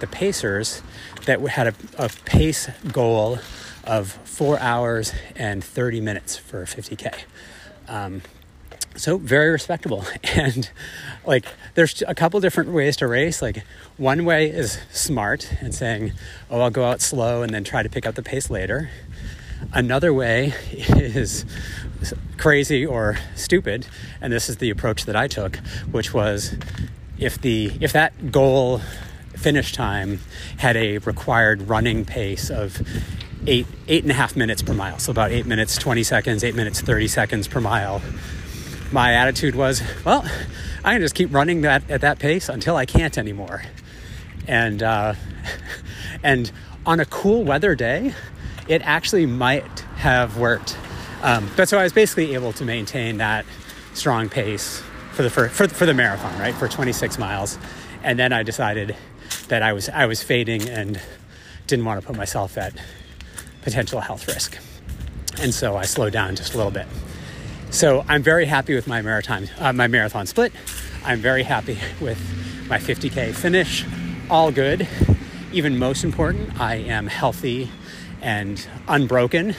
the 0.00 0.06
pacers, 0.06 0.82
that 1.26 1.40
had 1.40 1.68
a, 1.68 1.74
a 1.98 2.08
pace 2.24 2.68
goal 2.92 3.38
of 3.84 4.12
four 4.24 4.58
hours 4.60 5.12
and 5.34 5.62
30 5.64 6.00
minutes 6.00 6.36
for 6.36 6.64
50k. 6.64 7.22
Um, 7.88 8.22
so 8.98 9.18
very 9.18 9.50
respectable. 9.50 10.04
And 10.34 10.70
like 11.26 11.46
there's 11.74 12.02
a 12.06 12.14
couple 12.14 12.38
different 12.40 12.70
ways 12.70 12.96
to 12.98 13.06
race. 13.06 13.42
Like 13.42 13.64
one 13.96 14.24
way 14.24 14.50
is 14.50 14.78
smart 14.92 15.50
and 15.60 15.74
saying 15.74 16.12
oh 16.50 16.60
i'll 16.60 16.70
go 16.70 16.84
out 16.84 17.00
slow 17.00 17.42
and 17.42 17.52
then 17.52 17.64
try 17.64 17.82
to 17.82 17.88
pick 17.88 18.06
up 18.06 18.14
the 18.14 18.22
pace 18.22 18.50
later. 18.50 18.90
Another 19.72 20.14
way 20.14 20.54
is 20.72 21.44
crazy 22.36 22.86
or 22.86 23.18
stupid 23.34 23.86
and 24.20 24.32
this 24.32 24.48
is 24.48 24.58
the 24.58 24.70
approach 24.70 25.04
that 25.06 25.16
i 25.16 25.26
took 25.26 25.56
which 25.90 26.14
was 26.14 26.54
if 27.18 27.40
the 27.40 27.72
if 27.80 27.92
that 27.92 28.30
goal 28.30 28.80
finish 29.36 29.72
time 29.72 30.20
had 30.58 30.76
a 30.76 30.98
required 30.98 31.62
running 31.62 32.04
pace 32.04 32.50
of 32.50 32.80
eight 33.46 33.66
eight 33.88 34.04
and 34.04 34.12
a 34.12 34.14
half 34.14 34.36
minutes 34.36 34.62
per 34.62 34.72
mile 34.72 34.98
so 34.98 35.10
about 35.10 35.32
eight 35.32 35.46
minutes 35.46 35.76
20 35.76 36.02
seconds 36.02 36.44
eight 36.44 36.54
minutes 36.54 36.80
30 36.80 37.08
seconds 37.08 37.48
per 37.48 37.60
mile 37.60 38.00
my 38.92 39.14
attitude 39.14 39.54
was, 39.54 39.82
well, 40.04 40.24
I 40.84 40.92
can 40.92 41.00
just 41.00 41.14
keep 41.14 41.32
running 41.32 41.62
that 41.62 41.90
at 41.90 42.00
that 42.00 42.18
pace 42.18 42.48
until 42.48 42.76
I 42.76 42.86
can't 42.86 43.18
anymore. 43.18 43.62
And 44.46 44.82
uh, 44.82 45.14
and 46.22 46.50
on 46.86 47.00
a 47.00 47.04
cool 47.04 47.44
weather 47.44 47.74
day, 47.74 48.14
it 48.68 48.82
actually 48.82 49.26
might 49.26 49.80
have 49.96 50.38
worked. 50.38 50.76
Um, 51.22 51.50
but 51.56 51.68
so 51.68 51.78
I 51.78 51.82
was 51.82 51.92
basically 51.92 52.34
able 52.34 52.52
to 52.54 52.64
maintain 52.64 53.18
that 53.18 53.44
strong 53.94 54.28
pace 54.28 54.82
for 55.12 55.22
the 55.22 55.30
for, 55.30 55.48
for, 55.48 55.68
for 55.68 55.86
the 55.86 55.94
marathon, 55.94 56.38
right, 56.38 56.54
for 56.54 56.68
26 56.68 57.18
miles. 57.18 57.58
And 58.02 58.18
then 58.18 58.32
I 58.32 58.42
decided 58.42 58.96
that 59.48 59.62
I 59.62 59.72
was 59.72 59.88
I 59.88 60.06
was 60.06 60.22
fading 60.22 60.68
and 60.68 61.00
didn't 61.66 61.84
want 61.84 62.00
to 62.00 62.06
put 62.06 62.16
myself 62.16 62.56
at 62.56 62.72
potential 63.62 64.00
health 64.00 64.26
risk. 64.28 64.56
And 65.40 65.52
so 65.52 65.76
I 65.76 65.84
slowed 65.84 66.12
down 66.12 66.36
just 66.36 66.54
a 66.54 66.56
little 66.56 66.72
bit. 66.72 66.86
So 67.70 68.02
I'm 68.08 68.22
very 68.22 68.46
happy 68.46 68.74
with 68.74 68.86
my 68.86 69.02
marathon, 69.02 69.48
uh, 69.58 69.72
my 69.74 69.88
marathon 69.88 70.26
split. 70.26 70.52
I'm 71.04 71.20
very 71.20 71.42
happy 71.42 71.78
with 72.00 72.18
my 72.68 72.78
50k 72.78 73.34
finish. 73.34 73.84
All 74.30 74.50
good. 74.50 74.88
Even 75.52 75.78
most 75.78 76.02
important, 76.02 76.58
I 76.58 76.76
am 76.76 77.06
healthy 77.06 77.70
and 78.22 78.66
unbroken. 78.88 79.54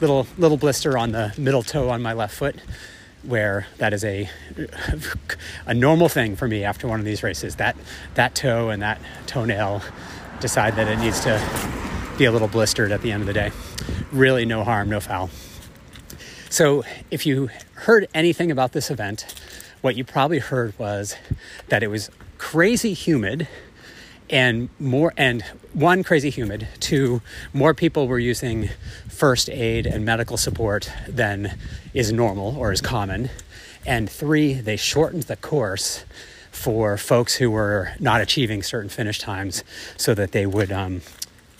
Little 0.00 0.26
little 0.38 0.56
blister 0.56 0.96
on 0.96 1.10
the 1.10 1.34
middle 1.36 1.62
toe 1.62 1.90
on 1.90 2.00
my 2.00 2.12
left 2.12 2.34
foot, 2.34 2.56
where 3.24 3.66
that 3.78 3.92
is 3.92 4.04
a 4.04 4.30
a 5.66 5.74
normal 5.74 6.08
thing 6.08 6.36
for 6.36 6.46
me 6.48 6.64
after 6.64 6.86
one 6.86 7.00
of 7.00 7.04
these 7.04 7.22
races. 7.22 7.56
That 7.56 7.76
that 8.14 8.34
toe 8.34 8.70
and 8.70 8.80
that 8.80 9.00
toenail 9.26 9.82
decide 10.40 10.76
that 10.76 10.88
it 10.88 10.98
needs 11.00 11.20
to 11.20 11.42
be 12.16 12.24
a 12.24 12.32
little 12.32 12.48
blistered 12.48 12.92
at 12.92 13.02
the 13.02 13.10
end 13.12 13.22
of 13.22 13.26
the 13.26 13.34
day. 13.34 13.50
Really, 14.12 14.46
no 14.46 14.62
harm, 14.64 14.88
no 14.88 15.00
foul. 15.00 15.30
So, 16.52 16.82
if 17.12 17.26
you 17.26 17.48
heard 17.74 18.08
anything 18.12 18.50
about 18.50 18.72
this 18.72 18.90
event, 18.90 19.24
what 19.82 19.94
you 19.94 20.02
probably 20.02 20.40
heard 20.40 20.76
was 20.80 21.14
that 21.68 21.84
it 21.84 21.86
was 21.86 22.10
crazy 22.38 22.92
humid 22.92 23.46
and 24.28 24.68
more 24.80 25.14
and 25.16 25.42
one 25.74 26.02
crazy 26.02 26.28
humid. 26.28 26.66
Two 26.80 27.22
more 27.52 27.72
people 27.72 28.08
were 28.08 28.18
using 28.18 28.68
first 29.08 29.48
aid 29.48 29.86
and 29.86 30.04
medical 30.04 30.36
support 30.36 30.90
than 31.06 31.56
is 31.94 32.12
normal 32.12 32.56
or 32.56 32.72
is 32.72 32.80
common. 32.80 33.30
And 33.86 34.10
three 34.10 34.54
they 34.54 34.76
shortened 34.76 35.24
the 35.24 35.36
course 35.36 36.04
for 36.50 36.96
folks 36.96 37.36
who 37.36 37.52
were 37.52 37.92
not 38.00 38.20
achieving 38.20 38.64
certain 38.64 38.90
finish 38.90 39.20
times 39.20 39.62
so 39.96 40.14
that 40.14 40.32
they 40.32 40.46
would 40.46 40.72
um, 40.72 41.02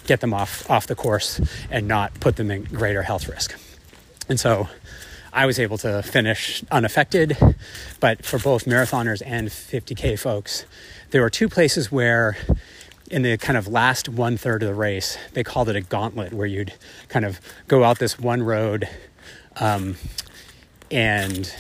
get 0.09 0.21
them 0.21 0.35
off 0.35 0.69
off 0.69 0.89
the 0.89 0.97
course 0.97 1.41
and 1.71 1.87
not 1.87 2.19
put 2.19 2.35
them 2.35 2.51
in 2.51 2.65
greater 2.65 3.03
health 3.03 3.29
risk. 3.29 3.57
And 4.29 4.39
so 4.39 4.69
I 5.33 5.47
was 5.47 5.59
able 5.59 5.79
to 5.79 6.03
finish 6.03 6.65
unaffected. 6.71 7.37
But 8.01 8.25
for 8.25 8.39
both 8.39 8.65
marathoners 8.65 9.23
and 9.25 9.49
50K 9.49 10.19
folks, 10.19 10.65
there 11.11 11.23
were 11.23 11.31
two 11.31 11.49
places 11.49 11.93
where, 11.93 12.37
in 13.11 13.23
the 13.23 13.37
kind 13.39 13.57
of 13.57 13.69
last 13.69 14.09
one 14.09 14.37
third 14.37 14.63
of 14.63 14.69
the 14.69 14.75
race, 14.75 15.19
they 15.33 15.45
called 15.45 15.69
it 15.69 15.77
a 15.77 15.81
gauntlet, 15.81 16.33
where 16.33 16.47
you'd 16.47 16.73
kind 17.09 17.25
of 17.25 17.41
go 17.69 17.85
out 17.85 17.99
this 17.99 18.19
one 18.19 18.43
road 18.43 18.89
um, 19.57 19.97
and 20.91 21.55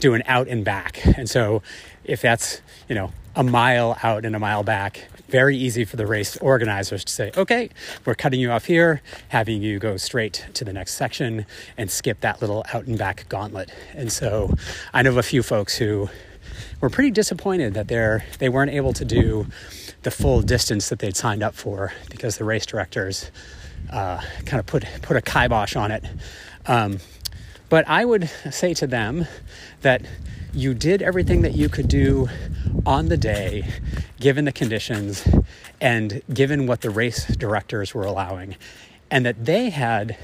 do 0.00 0.14
an 0.14 0.22
out 0.26 0.48
and 0.48 0.64
back. 0.64 1.04
And 1.16 1.28
so, 1.28 1.62
if 2.04 2.20
that's, 2.20 2.60
you 2.88 2.94
know, 2.94 3.12
a 3.34 3.42
mile 3.42 3.98
out 4.02 4.24
and 4.24 4.34
a 4.34 4.38
mile 4.38 4.62
back, 4.62 5.08
very 5.36 5.54
easy 5.54 5.84
for 5.84 5.96
the 5.96 6.06
race 6.06 6.38
organizers 6.38 7.04
to 7.04 7.12
say, 7.12 7.30
okay, 7.36 7.68
we're 8.06 8.14
cutting 8.14 8.40
you 8.40 8.50
off 8.50 8.64
here, 8.64 9.02
having 9.28 9.60
you 9.60 9.78
go 9.78 9.98
straight 9.98 10.46
to 10.54 10.64
the 10.64 10.72
next 10.72 10.94
section 10.94 11.44
and 11.76 11.90
skip 11.90 12.20
that 12.20 12.40
little 12.40 12.64
out 12.72 12.86
and 12.86 12.96
back 12.96 13.28
gauntlet. 13.28 13.70
And 13.92 14.10
so 14.10 14.54
I 14.94 15.02
know 15.02 15.10
of 15.10 15.18
a 15.18 15.22
few 15.22 15.42
folks 15.42 15.76
who 15.76 16.08
were 16.80 16.88
pretty 16.88 17.10
disappointed 17.10 17.74
that 17.74 17.86
they're 17.86 18.24
they 18.38 18.48
weren't 18.48 18.70
able 18.70 18.94
to 18.94 19.04
do 19.04 19.46
the 20.04 20.10
full 20.10 20.40
distance 20.40 20.88
that 20.88 21.00
they'd 21.00 21.16
signed 21.16 21.42
up 21.42 21.54
for 21.54 21.92
because 22.08 22.38
the 22.38 22.44
race 22.44 22.64
directors 22.64 23.30
uh, 23.92 24.22
kind 24.46 24.58
of 24.58 24.64
put 24.64 24.86
put 25.02 25.18
a 25.18 25.20
kibosh 25.20 25.76
on 25.76 25.90
it. 25.90 26.02
Um, 26.64 26.98
but 27.68 27.86
I 27.86 28.06
would 28.06 28.30
say 28.50 28.72
to 28.72 28.86
them 28.86 29.26
that 29.82 30.00
you 30.56 30.72
did 30.72 31.02
everything 31.02 31.42
that 31.42 31.54
you 31.54 31.68
could 31.68 31.86
do 31.86 32.28
on 32.86 33.08
the 33.08 33.16
day, 33.18 33.68
given 34.18 34.46
the 34.46 34.52
conditions 34.52 35.28
and 35.82 36.22
given 36.32 36.66
what 36.66 36.80
the 36.80 36.88
race 36.88 37.26
directors 37.36 37.94
were 37.94 38.04
allowing. 38.04 38.56
And 39.10 39.26
that 39.26 39.44
they 39.44 39.68
had, 39.68 40.16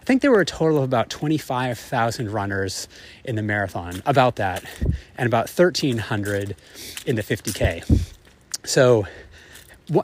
I 0.00 0.04
think 0.04 0.22
there 0.22 0.30
were 0.30 0.40
a 0.40 0.46
total 0.46 0.78
of 0.78 0.84
about 0.84 1.10
25,000 1.10 2.32
runners 2.32 2.88
in 3.24 3.36
the 3.36 3.42
marathon, 3.42 4.02
about 4.06 4.36
that, 4.36 4.64
and 5.18 5.26
about 5.26 5.50
1,300 5.50 6.56
in 7.06 7.16
the 7.16 7.22
50K. 7.22 8.12
So, 8.64 9.06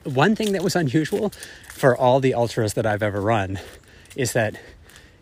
one 0.04 0.36
thing 0.36 0.52
that 0.52 0.62
was 0.62 0.76
unusual 0.76 1.32
for 1.70 1.96
all 1.96 2.20
the 2.20 2.34
ultras 2.34 2.74
that 2.74 2.84
I've 2.84 3.02
ever 3.02 3.20
run 3.20 3.58
is 4.14 4.34
that 4.34 4.60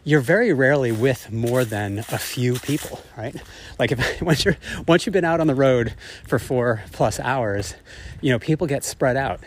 you're 0.08 0.20
very 0.22 0.54
rarely 0.54 0.90
with 0.90 1.30
more 1.30 1.66
than 1.66 1.98
a 1.98 2.16
few 2.16 2.54
people, 2.54 2.98
right? 3.14 3.36
Like 3.78 3.92
if 3.92 4.22
once 4.22 4.42
you're 4.42 4.56
once 4.86 5.04
you've 5.04 5.12
been 5.12 5.26
out 5.26 5.38
on 5.38 5.46
the 5.46 5.54
road 5.54 5.92
for 6.26 6.38
four 6.38 6.82
plus 6.92 7.20
hours, 7.20 7.74
you 8.22 8.32
know, 8.32 8.38
people 8.38 8.66
get 8.66 8.84
spread 8.84 9.18
out. 9.18 9.40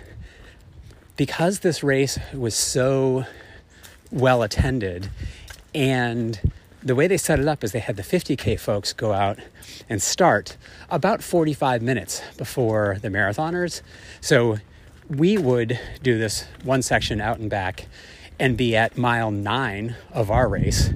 Because 1.18 1.62
this 1.62 1.82
race 1.82 2.20
was 2.32 2.54
so 2.54 3.26
well 4.12 4.44
attended 4.44 5.10
and 5.74 6.40
the 6.84 6.94
way 6.94 7.08
they 7.08 7.18
set 7.18 7.40
it 7.40 7.48
up 7.48 7.64
is 7.64 7.72
they 7.72 7.80
had 7.80 7.96
the 7.96 8.04
50k 8.04 8.60
folks 8.60 8.94
go 8.94 9.14
out 9.14 9.40
and 9.90 10.00
start 10.00 10.58
about 10.92 11.24
45 11.24 11.82
minutes 11.82 12.22
before 12.38 13.00
the 13.02 13.08
marathoners. 13.08 13.82
So 14.20 14.60
we 15.10 15.40
would 15.40 15.80
do 16.04 16.20
this 16.20 16.46
one 16.64 16.84
section 16.84 17.20
out 17.20 17.40
and 17.40 17.50
back 17.50 17.88
and 18.40 18.58
be 18.58 18.76
at 18.76 18.98
mile 18.98 19.32
nine 19.32 19.96
of 20.12 20.32
our 20.32 20.48
race 20.48 20.90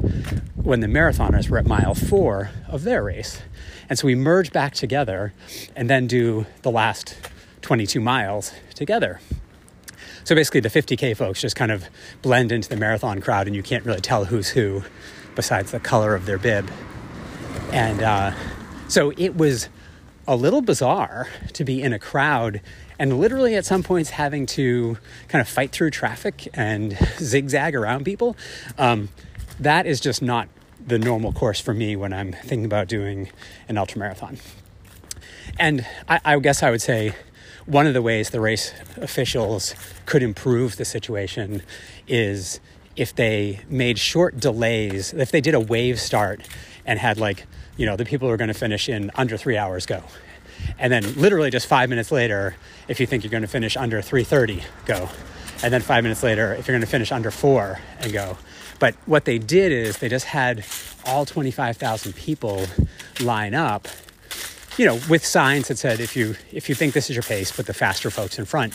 when 0.56 0.80
the 0.80 0.88
marathoners 0.88 1.50
were 1.50 1.58
at 1.58 1.66
mile 1.66 1.94
four 1.94 2.50
of 2.68 2.84
their 2.84 3.04
race. 3.04 3.42
And 3.88 4.00
so 4.00 4.08
we 4.08 4.16
merge 4.16 4.52
back 4.52 4.74
together 4.74 5.34
and 5.76 5.90
then 5.90 6.08
do 6.08 6.46
the 6.64 6.72
last 6.72 7.16
22 7.62 8.00
miles 8.00 8.52
together. 8.74 9.20
So 10.24 10.34
basically, 10.34 10.62
the 10.62 10.70
50K 10.70 11.16
folks 11.16 11.40
just 11.40 11.56
kind 11.56 11.72
of 11.72 11.86
blend 12.24 12.52
into 12.52 12.68
the 12.68 12.78
marathon 12.78 13.22
crowd, 13.22 13.46
and 13.46 13.56
you 13.56 13.62
can't 13.62 13.86
really 13.86 14.02
tell 14.02 14.26
who's 14.26 14.50
who 14.50 14.84
besides 15.36 15.72
the 15.72 15.80
color 15.80 16.16
of 16.16 16.26
their 16.26 16.40
bib. 16.40 16.72
And 17.72 18.02
uh, 18.02 18.32
so 18.88 19.12
it 19.18 19.36
was 19.36 19.70
a 20.28 20.36
little 20.36 20.62
bizarre 20.62 21.28
to 21.54 21.64
be 21.64 21.82
in 21.82 21.94
a 21.94 22.00
crowd 22.00 22.62
and 23.00 23.20
literally 23.20 23.56
at 23.56 23.66
some 23.66 23.84
points 23.84 24.12
having 24.12 24.46
to 24.46 24.98
kind 25.28 25.42
of 25.42 25.48
fight 25.48 25.72
through 25.72 25.92
traffic 25.92 26.48
and 26.54 26.98
zigzag 27.18 27.76
around 27.76 28.06
people. 28.06 28.36
Um, 28.78 29.10
that 29.60 29.86
is 29.86 30.00
just 30.00 30.22
not 30.22 30.48
the 30.86 31.00
normal 31.00 31.34
course 31.34 31.60
for 31.60 31.74
me 31.74 31.96
when 31.96 32.14
I'm 32.14 32.32
thinking 32.32 32.66
about 32.66 32.88
doing 32.88 33.30
an 33.68 33.76
ultramarathon. 33.76 34.40
And 35.58 35.86
I, 36.08 36.20
I 36.26 36.40
guess 36.40 36.62
I 36.62 36.72
would 36.72 36.82
say 36.82 37.16
one 37.66 37.88
of 37.88 37.94
the 37.94 38.02
ways 38.02 38.30
the 38.30 38.40
race 38.40 38.74
officials 38.98 39.74
could 40.06 40.22
improve 40.22 40.76
the 40.78 40.86
situation 40.86 41.64
is 42.08 42.60
if 42.96 43.16
they 43.16 43.62
made 43.70 43.98
short 43.98 44.40
delays, 44.40 45.14
if 45.14 45.32
they 45.32 45.42
did 45.42 45.54
a 45.54 45.60
wave 45.60 46.00
start 46.00 46.42
and 46.86 47.00
had 47.00 47.18
like, 47.18 47.46
you 47.78 47.86
know, 47.86 47.96
the 47.96 48.06
people 48.06 48.28
who 48.28 48.34
are 48.34 48.38
going 48.38 48.50
to 48.50 48.54
finish 48.54 48.88
in 48.88 49.12
under 49.16 49.36
three 49.38 49.58
hours 49.58 49.86
go. 49.86 50.04
And 50.78 50.92
then 50.92 51.14
literally 51.16 51.50
just 51.50 51.68
five 51.68 51.90
minutes 51.90 52.12
later, 52.12 52.56
if 52.88 53.00
you 53.00 53.06
think 53.06 53.24
you're 53.24 53.32
going 53.32 53.42
to 53.42 53.48
finish 53.48 53.78
under 53.78 54.02
330, 54.02 54.64
go. 54.86 55.10
And 55.64 55.74
then 55.74 55.82
five 55.82 56.04
minutes 56.04 56.22
later, 56.24 56.54
if 56.54 56.68
you're 56.68 56.74
going 56.74 56.86
to 56.86 56.88
finish 56.88 57.12
under 57.12 57.32
four 57.32 57.80
and 58.00 58.12
go. 58.12 58.38
But 58.80 58.96
what 59.06 59.26
they 59.26 59.38
did 59.38 59.72
is 59.72 59.98
they 59.98 60.10
just 60.10 60.26
had 60.26 60.66
all 61.06 61.26
25,000 61.26 62.14
people 62.14 62.66
line 63.22 63.54
up, 63.54 63.88
you 64.78 64.86
know, 64.86 65.00
with 65.10 65.26
signs 65.26 65.70
that 65.70 65.78
said, 65.78 66.00
if 66.00 66.16
you, 66.16 66.36
if 66.52 66.68
you 66.68 66.76
think 66.76 66.94
this 66.94 67.10
is 67.10 67.16
your 67.16 67.24
pace, 67.24 67.52
put 67.52 67.66
the 67.66 67.74
faster 67.74 68.10
folks 68.10 68.38
in 68.38 68.46
front. 68.46 68.74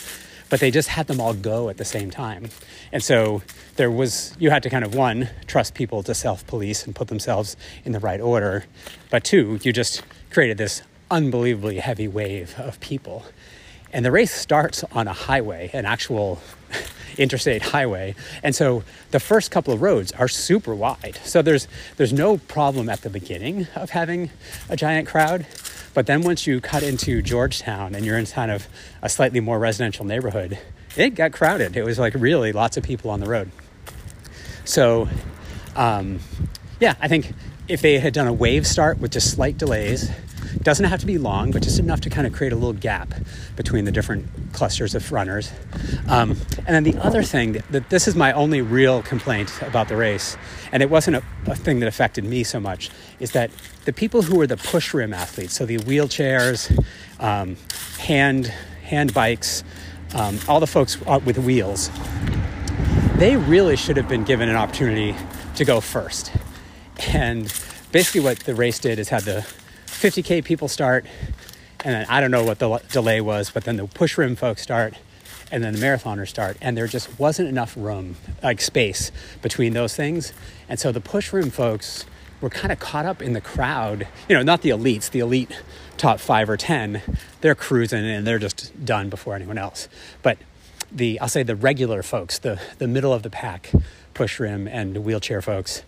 But 0.49 0.59
they 0.59 0.71
just 0.71 0.89
had 0.89 1.07
them 1.07 1.21
all 1.21 1.35
go 1.35 1.69
at 1.69 1.77
the 1.77 1.85
same 1.85 2.11
time. 2.11 2.49
And 2.93 3.05
so 3.05 3.43
there 3.77 3.91
was, 3.91 4.35
you 4.41 4.51
had 4.51 4.63
to 4.65 4.71
kind 4.71 4.85
of 4.85 4.95
one, 4.95 5.29
trust 5.47 5.75
people 5.75 6.03
to 6.03 6.15
self 6.15 6.45
police 6.47 6.85
and 6.87 6.95
put 6.95 7.09
themselves 7.09 7.57
in 7.85 7.93
the 7.93 8.01
right 8.01 8.21
order. 8.21 8.65
But 9.11 9.23
two, 9.23 9.61
you 9.63 9.73
just 9.73 10.03
created 10.31 10.59
this 10.59 10.83
unbelievably 11.11 11.79
heavy 11.79 12.09
wave 12.09 12.55
of 12.59 12.81
people. 12.81 13.25
And 13.93 14.05
the 14.05 14.13
race 14.13 14.33
starts 14.33 14.85
on 14.93 15.09
a 15.09 15.13
highway, 15.13 15.71
an 15.73 15.85
actual 15.85 16.41
interstate 17.19 17.63
highway. 17.63 18.15
And 18.43 18.55
so 18.55 18.85
the 19.11 19.21
first 19.21 19.51
couple 19.51 19.75
of 19.75 19.83
roads 19.83 20.13
are 20.13 20.29
super 20.29 20.75
wide. 20.75 21.19
So 21.25 21.43
there's 21.43 21.67
there's 21.97 22.13
no 22.13 22.39
problem 22.39 22.89
at 22.89 23.03
the 23.03 23.11
beginning 23.11 23.67
of 23.75 23.91
having 23.91 24.31
a 24.69 24.77
giant 24.77 25.09
crowd. 25.09 25.47
But 25.93 26.07
then 26.07 26.23
once 26.23 26.47
you 26.47 26.61
cut 26.61 26.85
into 26.85 27.21
Georgetown 27.21 27.97
and 27.97 28.07
you're 28.07 28.17
in 28.17 28.27
kind 28.27 28.53
of 28.53 28.69
a 29.03 29.09
slightly 29.09 29.41
more 29.41 29.59
residential 29.59 30.05
neighborhood, 30.05 30.59
it 30.97 31.17
got 31.17 31.33
crowded. 31.33 31.77
It 31.77 31.85
was 31.85 31.99
like 31.99 32.15
really 32.15 32.53
lots 32.53 32.77
of 32.77 32.85
people 32.85 33.11
on 33.11 33.19
the 33.19 33.29
road. 33.29 33.51
So 34.65 35.09
um, 35.75 36.21
yeah, 36.79 36.95
I 37.01 37.09
think 37.09 37.33
if 37.67 37.83
they 37.83 37.99
had 37.99 38.15
done 38.15 38.29
a 38.29 38.33
wave 38.33 38.67
start 38.67 38.99
with 38.99 39.11
just 39.13 39.33
slight 39.33 39.59
delays, 39.59 40.11
doesn't 40.63 40.85
have 40.85 41.01
to 41.01 41.07
be 41.07 41.19
long, 41.19 41.51
but 41.51 41.63
just 41.63 41.79
enough 41.79 42.01
to 42.03 42.11
kind 42.11 42.27
of 42.27 42.33
create 42.33 42.53
a 42.53 42.57
little 42.57 42.73
gap 42.73 43.15
between 43.57 43.85
the 43.85 43.93
different 43.93 44.27
clusters 44.53 44.95
of 44.95 45.11
runners. 45.13 45.53
Um, 46.09 46.37
and 46.67 46.69
then 46.69 46.85
the 46.85 46.97
other 46.99 47.23
thing 47.23 47.53
that, 47.53 47.69
that, 47.73 47.91
this 47.91 48.09
is 48.09 48.17
my 48.17 48.33
only 48.33 48.61
real 48.61 49.03
complaint 49.03 49.51
about 49.63 49.89
the 49.89 49.97
race, 49.97 50.37
and 50.73 50.83
it 50.83 50.91
wasn't 50.91 51.17
a, 51.17 51.23
a 51.47 51.55
thing 51.55 51.81
that 51.81 51.87
affected 51.87 52.25
me 52.25 52.45
so 52.45 52.61
much, 52.61 52.91
is 53.19 53.33
that 53.33 53.51
the 53.85 53.93
people 53.93 54.23
who 54.23 54.37
were 54.37 54.47
the 54.47 54.57
push 54.57 54.93
rim 54.95 55.13
athletes, 55.13 55.55
so 55.55 55.67
the 55.67 55.79
wheelchairs, 55.79 56.85
um, 57.19 57.57
hand 57.99 58.53
hand 58.85 59.15
bikes, 59.15 59.63
um, 60.15 60.39
all 60.49 60.59
the 60.59 60.67
folks 60.67 61.01
with 61.25 61.39
wheels, 61.39 61.91
they 63.17 63.37
really 63.37 63.77
should 63.77 63.97
have 63.97 64.09
been 64.09 64.25
given 64.25 64.49
an 64.49 64.57
opportunity 64.57 65.15
to 65.55 65.65
go 65.65 65.81
first. 65.81 66.33
And 67.13 67.45
basically, 67.93 68.21
what 68.21 68.41
the 68.41 68.55
race 68.55 68.79
did 68.81 68.99
is 68.99 69.09
had 69.09 69.23
the 69.23 69.47
50K 69.91 70.45
people 70.45 70.69
start, 70.69 71.05
and 71.85 71.95
then 71.95 72.07
I 72.09 72.21
don't 72.21 72.31
know 72.31 72.45
what 72.45 72.59
the 72.59 72.83
delay 72.91 73.21
was, 73.21 73.51
but 73.51 73.65
then 73.65 73.77
the 73.77 73.87
push 73.87 74.17
rim 74.17 74.37
folks 74.37 74.63
start, 74.63 74.95
and 75.51 75.63
then 75.63 75.75
the 75.75 75.79
marathoners 75.79 76.29
start, 76.29 76.57
and 76.61 76.77
there 76.77 76.87
just 76.87 77.19
wasn't 77.19 77.49
enough 77.49 77.77
room, 77.77 78.17
like 78.43 78.61
space 78.61 79.11
between 79.43 79.73
those 79.75 79.95
things. 79.95 80.33
And 80.69 80.79
so 80.79 80.93
the 80.93 81.01
push 81.01 81.33
rim 81.33 81.51
folks 81.51 82.07
were 82.41 82.51
kind 82.51 82.73
of 82.73 82.79
caught 82.79 83.05
up 83.05 83.21
in 83.21 83.33
the 83.33 83.41
crowd. 83.41 84.07
You 84.29 84.37
know, 84.37 84.43
not 84.43 84.63
the 84.63 84.71
elites, 84.71 85.11
the 85.11 85.21
elite 85.21 85.51
top 85.97 86.19
five 86.19 86.49
or 86.49 86.57
10, 86.57 87.03
they're 87.43 87.55
cruising 87.55 88.05
and 88.07 88.27
they're 88.27 88.39
just 88.39 88.85
done 88.85 89.11
before 89.11 89.35
anyone 89.35 89.59
else. 89.59 89.89
But 90.23 90.39
the, 90.91 91.21
I'll 91.21 91.29
say 91.29 91.43
the 91.43 91.57
regular 91.57 92.03
folks, 92.03 92.39
the, 92.39 92.61
the 92.79 92.89
middle 92.89 93.13
of 93.13 93.23
the 93.23 93.31
pack, 93.31 93.71
push 94.15 94.41
rim 94.41 94.67
and 94.67 94.99
wheelchair 95.05 95.43
folks, 95.43 95.83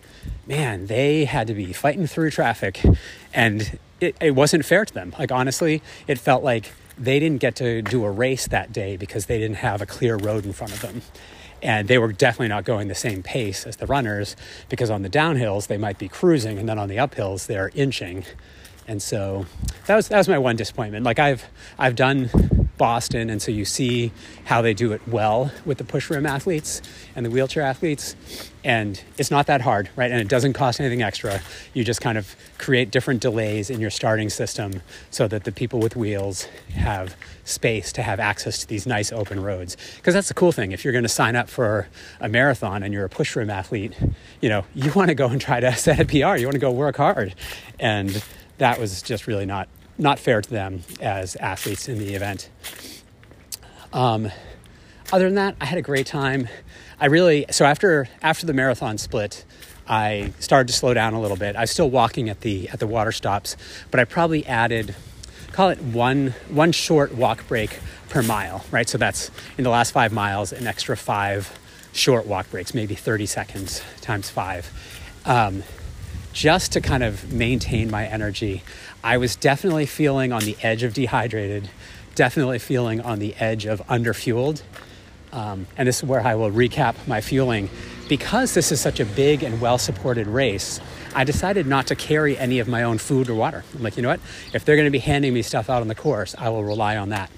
man, 0.46 0.86
they 0.86 1.24
had 1.24 1.46
to 1.46 1.54
be 1.54 1.72
fighting 1.72 2.06
through 2.06 2.30
traffic 2.30 2.82
and 3.32 3.78
it, 4.02 4.16
it 4.20 4.30
wasn't 4.32 4.64
fair 4.64 4.84
to 4.84 4.92
them. 4.92 5.14
Like, 5.18 5.32
honestly, 5.32 5.82
it 6.06 6.18
felt 6.18 6.42
like 6.42 6.72
they 6.98 7.18
didn't 7.18 7.40
get 7.40 7.56
to 7.56 7.82
do 7.82 8.04
a 8.04 8.10
race 8.10 8.46
that 8.48 8.72
day 8.72 8.96
because 8.96 9.26
they 9.26 9.38
didn't 9.38 9.56
have 9.56 9.80
a 9.80 9.86
clear 9.86 10.16
road 10.16 10.44
in 10.44 10.52
front 10.52 10.72
of 10.72 10.80
them. 10.80 11.02
And 11.62 11.86
they 11.86 11.98
were 11.98 12.12
definitely 12.12 12.48
not 12.48 12.64
going 12.64 12.88
the 12.88 12.94
same 12.94 13.22
pace 13.22 13.66
as 13.66 13.76
the 13.76 13.86
runners 13.86 14.34
because 14.68 14.90
on 14.90 15.02
the 15.02 15.08
downhills 15.08 15.68
they 15.68 15.78
might 15.78 15.96
be 15.96 16.08
cruising 16.08 16.58
and 16.58 16.68
then 16.68 16.78
on 16.78 16.88
the 16.88 16.96
uphills 16.96 17.46
they're 17.46 17.70
inching. 17.74 18.24
And 18.86 19.02
so 19.02 19.46
that 19.86 19.96
was 19.96 20.08
that 20.08 20.18
was 20.18 20.28
my 20.28 20.38
one 20.38 20.56
disappointment. 20.56 21.04
Like 21.04 21.18
I've 21.18 21.44
I've 21.78 21.96
done 21.96 22.30
Boston, 22.78 23.30
and 23.30 23.40
so 23.40 23.52
you 23.52 23.64
see 23.64 24.10
how 24.44 24.60
they 24.60 24.74
do 24.74 24.92
it 24.92 25.00
well 25.06 25.52
with 25.64 25.78
the 25.78 25.84
push 25.84 26.10
rim 26.10 26.26
athletes 26.26 26.82
and 27.14 27.24
the 27.24 27.30
wheelchair 27.30 27.62
athletes. 27.62 28.16
And 28.64 29.00
it's 29.18 29.30
not 29.30 29.46
that 29.46 29.60
hard, 29.60 29.90
right? 29.94 30.10
And 30.10 30.20
it 30.20 30.28
doesn't 30.28 30.54
cost 30.54 30.80
anything 30.80 31.02
extra. 31.02 31.40
You 31.74 31.84
just 31.84 32.00
kind 32.00 32.16
of 32.16 32.34
create 32.58 32.90
different 32.90 33.20
delays 33.20 33.70
in 33.70 33.80
your 33.80 33.90
starting 33.90 34.30
system 34.30 34.82
so 35.10 35.28
that 35.28 35.44
the 35.44 35.52
people 35.52 35.80
with 35.80 35.96
wheels 35.96 36.44
have 36.74 37.16
space 37.44 37.92
to 37.92 38.02
have 38.02 38.18
access 38.20 38.58
to 38.60 38.66
these 38.66 38.86
nice 38.86 39.12
open 39.12 39.42
roads. 39.42 39.76
Because 39.96 40.14
that's 40.14 40.28
the 40.28 40.34
cool 40.34 40.52
thing. 40.52 40.72
If 40.72 40.84
you're 40.84 40.92
going 40.92 41.04
to 41.04 41.08
sign 41.08 41.36
up 41.36 41.48
for 41.48 41.88
a 42.20 42.28
marathon 42.28 42.82
and 42.82 42.94
you're 42.94 43.04
a 43.04 43.10
push 43.10 43.36
rim 43.36 43.50
athlete, 43.50 43.94
you 44.40 44.48
know, 44.48 44.64
you 44.74 44.92
want 44.92 45.08
to 45.08 45.14
go 45.14 45.28
and 45.28 45.40
try 45.40 45.60
to 45.60 45.72
set 45.76 46.00
a 46.00 46.04
PR. 46.04 46.36
You 46.36 46.46
want 46.46 46.54
to 46.54 46.58
go 46.58 46.70
work 46.70 46.96
hard. 46.96 47.34
And 47.78 48.22
that 48.62 48.78
was 48.78 49.02
just 49.02 49.26
really 49.26 49.44
not 49.44 49.68
not 49.98 50.18
fair 50.18 50.40
to 50.40 50.48
them 50.48 50.82
as 51.00 51.36
athletes 51.36 51.88
in 51.88 51.98
the 51.98 52.14
event. 52.14 52.48
Um, 53.92 54.30
other 55.12 55.24
than 55.24 55.34
that, 55.34 55.56
I 55.60 55.66
had 55.66 55.78
a 55.78 55.82
great 55.82 56.06
time. 56.06 56.48
I 57.00 57.06
really 57.06 57.44
so 57.50 57.64
after 57.64 58.08
after 58.22 58.46
the 58.46 58.52
marathon 58.52 58.98
split, 58.98 59.44
I 59.88 60.32
started 60.38 60.68
to 60.68 60.74
slow 60.74 60.94
down 60.94 61.12
a 61.12 61.20
little 61.20 61.36
bit. 61.36 61.56
I 61.56 61.62
was 61.62 61.72
still 61.72 61.90
walking 61.90 62.28
at 62.28 62.42
the 62.42 62.68
at 62.68 62.78
the 62.78 62.86
water 62.86 63.10
stops, 63.10 63.56
but 63.90 63.98
I 63.98 64.04
probably 64.04 64.46
added 64.46 64.94
call 65.50 65.70
it 65.70 65.80
one 65.80 66.34
one 66.48 66.70
short 66.70 67.12
walk 67.14 67.46
break 67.48 67.80
per 68.10 68.22
mile, 68.22 68.64
right? 68.70 68.88
So 68.88 68.96
that's 68.96 69.32
in 69.58 69.64
the 69.64 69.70
last 69.70 69.90
five 69.90 70.12
miles, 70.12 70.52
an 70.52 70.68
extra 70.68 70.96
five 70.96 71.58
short 71.92 72.26
walk 72.26 72.48
breaks, 72.50 72.74
maybe 72.74 72.94
30 72.94 73.26
seconds 73.26 73.82
times 74.00 74.30
five. 74.30 74.70
Um, 75.26 75.64
just 76.32 76.72
to 76.72 76.80
kind 76.80 77.02
of 77.02 77.32
maintain 77.32 77.90
my 77.90 78.06
energy. 78.06 78.62
I 79.04 79.16
was 79.18 79.36
definitely 79.36 79.86
feeling 79.86 80.32
on 80.32 80.42
the 80.42 80.56
edge 80.62 80.82
of 80.82 80.94
dehydrated, 80.94 81.70
definitely 82.14 82.58
feeling 82.58 83.00
on 83.00 83.18
the 83.18 83.34
edge 83.36 83.66
of 83.66 83.80
underfueled. 83.86 84.62
Um, 85.32 85.66
and 85.76 85.88
this 85.88 85.98
is 85.98 86.04
where 86.04 86.20
I 86.20 86.34
will 86.34 86.50
recap 86.50 86.94
my 87.06 87.20
fueling. 87.20 87.70
Because 88.08 88.52
this 88.52 88.70
is 88.70 88.80
such 88.80 89.00
a 89.00 89.06
big 89.06 89.42
and 89.42 89.60
well 89.60 89.78
supported 89.78 90.26
race, 90.26 90.80
I 91.14 91.24
decided 91.24 91.66
not 91.66 91.86
to 91.86 91.96
carry 91.96 92.36
any 92.36 92.58
of 92.58 92.68
my 92.68 92.82
own 92.82 92.98
food 92.98 93.30
or 93.30 93.34
water. 93.34 93.64
I'm 93.74 93.82
like, 93.82 93.96
you 93.96 94.02
know 94.02 94.10
what? 94.10 94.20
If 94.52 94.64
they're 94.64 94.76
going 94.76 94.86
to 94.86 94.90
be 94.90 94.98
handing 94.98 95.32
me 95.32 95.42
stuff 95.42 95.70
out 95.70 95.80
on 95.80 95.88
the 95.88 95.94
course, 95.94 96.34
I 96.38 96.50
will 96.50 96.64
rely 96.64 96.96
on 96.96 97.10
that. 97.10 97.30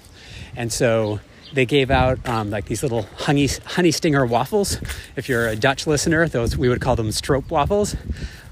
And 0.55 0.71
so 0.71 1.19
they 1.53 1.65
gave 1.65 1.89
out 1.89 2.27
um, 2.27 2.49
like 2.49 2.65
these 2.65 2.83
little 2.83 3.03
honey, 3.17 3.47
honey 3.65 3.91
stinger 3.91 4.25
waffles. 4.25 4.77
If 5.15 5.29
you're 5.29 5.47
a 5.47 5.55
Dutch 5.55 5.87
listener, 5.87 6.27
those 6.27 6.57
we 6.57 6.67
would 6.67 6.81
call 6.81 6.95
them 6.95 7.09
stroop 7.09 7.49
waffles. 7.49 7.95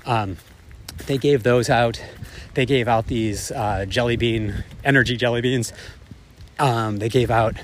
Um, 0.06 0.38
they 1.06 1.18
gave 1.18 1.44
those 1.44 1.70
out. 1.70 2.02
They 2.54 2.66
gave 2.66 2.88
out 2.88 3.08
these 3.08 3.52
uh, 3.52 3.86
jelly 3.88 4.16
bean, 4.16 4.64
energy 4.84 5.18
jelly 5.18 5.42
beans. 5.42 5.74
Um, 6.60 6.98
they 6.98 7.10
gave 7.10 7.32
out 7.32 7.56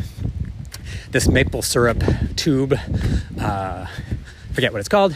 this 1.11 1.27
maple 1.27 1.61
syrup 1.61 2.03
tube. 2.35 2.73
Uh, 3.39 3.85
forget 4.53 4.73
what 4.73 4.79
it's 4.79 4.89
called. 4.89 5.15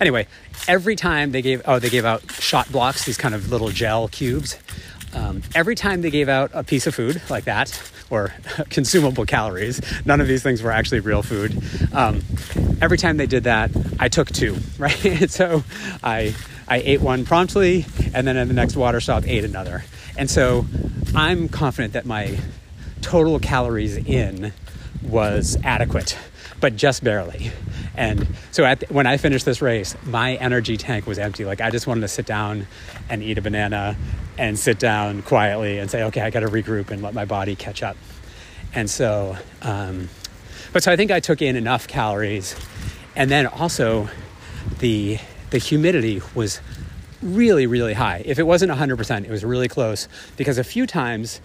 Anyway, 0.00 0.26
every 0.68 0.96
time 0.96 1.32
they 1.32 1.42
gave, 1.42 1.62
oh, 1.64 1.78
they 1.78 1.90
gave 1.90 2.04
out 2.04 2.30
Shot 2.32 2.70
Bloks, 2.70 3.04
these 3.04 3.16
kind 3.16 3.34
of 3.34 3.50
little 3.50 3.68
gel 3.70 4.08
cubes. 4.08 4.58
Um, 5.14 5.42
every 5.54 5.74
time 5.74 6.02
they 6.02 6.10
gave 6.10 6.28
out 6.28 6.50
a 6.54 6.64
piece 6.64 6.86
of 6.86 6.94
food 6.94 7.22
like 7.30 7.44
that, 7.44 7.80
or 8.10 8.32
consumable 8.70 9.24
calories, 9.24 9.80
none 10.04 10.20
of 10.20 10.28
these 10.28 10.42
things 10.42 10.62
were 10.62 10.70
actually 10.70 11.00
real 11.00 11.22
food. 11.22 11.62
Um, 11.92 12.22
every 12.80 12.98
time 12.98 13.16
they 13.16 13.26
did 13.26 13.44
that, 13.44 13.70
I 13.98 14.08
took 14.08 14.28
two, 14.28 14.56
right? 14.78 15.30
so 15.30 15.64
I, 16.02 16.34
I 16.74 16.78
ate 16.78 17.00
one 17.00 17.24
promptly, 17.24 17.86
and 18.12 18.26
then 18.26 18.36
at 18.36 18.48
the 18.48 18.52
next 18.52 18.74
water 18.74 19.00
stop, 19.00 19.28
ate 19.28 19.44
another. 19.44 19.84
And 20.18 20.28
so 20.28 20.66
I'm 21.14 21.48
confident 21.48 21.92
that 21.92 22.04
my 22.04 22.36
total 23.00 23.38
calories 23.38 23.96
in 23.96 24.52
was 25.00 25.56
adequate, 25.62 26.18
but 26.58 26.74
just 26.74 27.04
barely. 27.04 27.52
And 27.94 28.26
so 28.50 28.64
the, 28.64 28.86
when 28.88 29.06
I 29.06 29.18
finished 29.18 29.44
this 29.44 29.62
race, 29.62 29.94
my 30.04 30.34
energy 30.34 30.76
tank 30.76 31.06
was 31.06 31.16
empty. 31.16 31.44
Like 31.44 31.60
I 31.60 31.70
just 31.70 31.86
wanted 31.86 32.00
to 32.00 32.08
sit 32.08 32.26
down 32.26 32.66
and 33.08 33.22
eat 33.22 33.38
a 33.38 33.42
banana 33.42 33.96
and 34.36 34.58
sit 34.58 34.80
down 34.80 35.22
quietly 35.22 35.78
and 35.78 35.88
say, 35.88 36.02
okay, 36.02 36.22
I 36.22 36.30
got 36.30 36.40
to 36.40 36.48
regroup 36.48 36.90
and 36.90 37.02
let 37.02 37.14
my 37.14 37.24
body 37.24 37.54
catch 37.54 37.84
up. 37.84 37.96
And 38.74 38.90
so, 38.90 39.36
um, 39.62 40.08
but 40.72 40.82
so 40.82 40.90
I 40.90 40.96
think 40.96 41.12
I 41.12 41.20
took 41.20 41.40
in 41.40 41.54
enough 41.54 41.86
calories. 41.86 42.56
And 43.14 43.30
then 43.30 43.46
also 43.46 44.08
the, 44.80 45.20
the 45.50 45.58
humidity 45.58 46.20
was 46.34 46.60
really, 47.22 47.66
really 47.66 47.94
high. 47.94 48.22
If 48.24 48.38
it 48.38 48.44
wasn't 48.44 48.70
100%, 48.72 49.24
it 49.24 49.30
was 49.30 49.44
really 49.44 49.68
close 49.68 50.08
because 50.36 50.58
a 50.58 50.64
few 50.64 50.86
times 50.86 51.40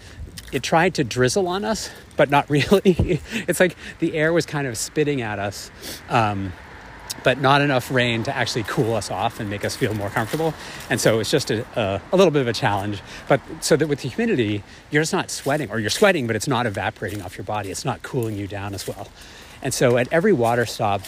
it 0.52 0.64
tried 0.64 0.96
to 0.96 1.04
drizzle 1.04 1.48
on 1.48 1.64
us, 1.64 1.90
but 2.18 2.30
not 2.30 2.50
really. 2.50 3.22
it's 3.48 3.60
like 3.60 3.76
the 4.00 4.16
air 4.16 4.34
was 4.34 4.46
kind 4.46 4.68
of 4.68 4.78
spitting 4.78 5.22
at 5.22 5.40
us, 5.40 5.72
um, 6.10 6.52
but 7.24 7.40
not 7.40 7.62
enough 7.62 7.92
rain 7.92 8.24
to 8.24 8.36
actually 8.36 8.64
cool 8.64 8.94
us 8.94 9.12
off 9.12 9.40
and 9.40 9.50
make 9.50 9.66
us 9.66 9.76
feel 9.76 9.94
more 9.94 10.10
comfortable. 10.10 10.54
And 10.90 11.00
so 11.00 11.20
it's 11.20 11.32
just 11.32 11.52
a, 11.52 11.66
a, 11.80 12.02
a 12.12 12.18
little 12.18 12.32
bit 12.32 12.42
of 12.42 12.48
a 12.48 12.54
challenge. 12.54 13.02
But 13.28 13.42
so 13.62 13.76
that 13.76 13.88
with 13.88 14.02
the 14.02 14.10
humidity, 14.10 14.64
you're 14.92 15.02
just 15.02 15.14
not 15.14 15.30
sweating, 15.30 15.70
or 15.70 15.80
you're 15.80 15.90
sweating, 15.90 16.28
but 16.28 16.36
it's 16.36 16.48
not 16.48 16.66
evaporating 16.66 17.22
off 17.22 17.38
your 17.38 17.46
body. 17.46 17.72
It's 17.72 17.86
not 17.86 18.04
cooling 18.04 18.38
you 18.38 18.48
down 18.48 18.74
as 18.74 18.88
well. 18.88 19.10
And 19.62 19.74
so 19.74 19.98
at 19.98 20.12
every 20.12 20.34
water 20.34 20.66
stop, 20.66 21.02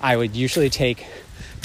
I 0.00 0.16
would 0.16 0.36
usually 0.36 0.68
take 0.68 1.06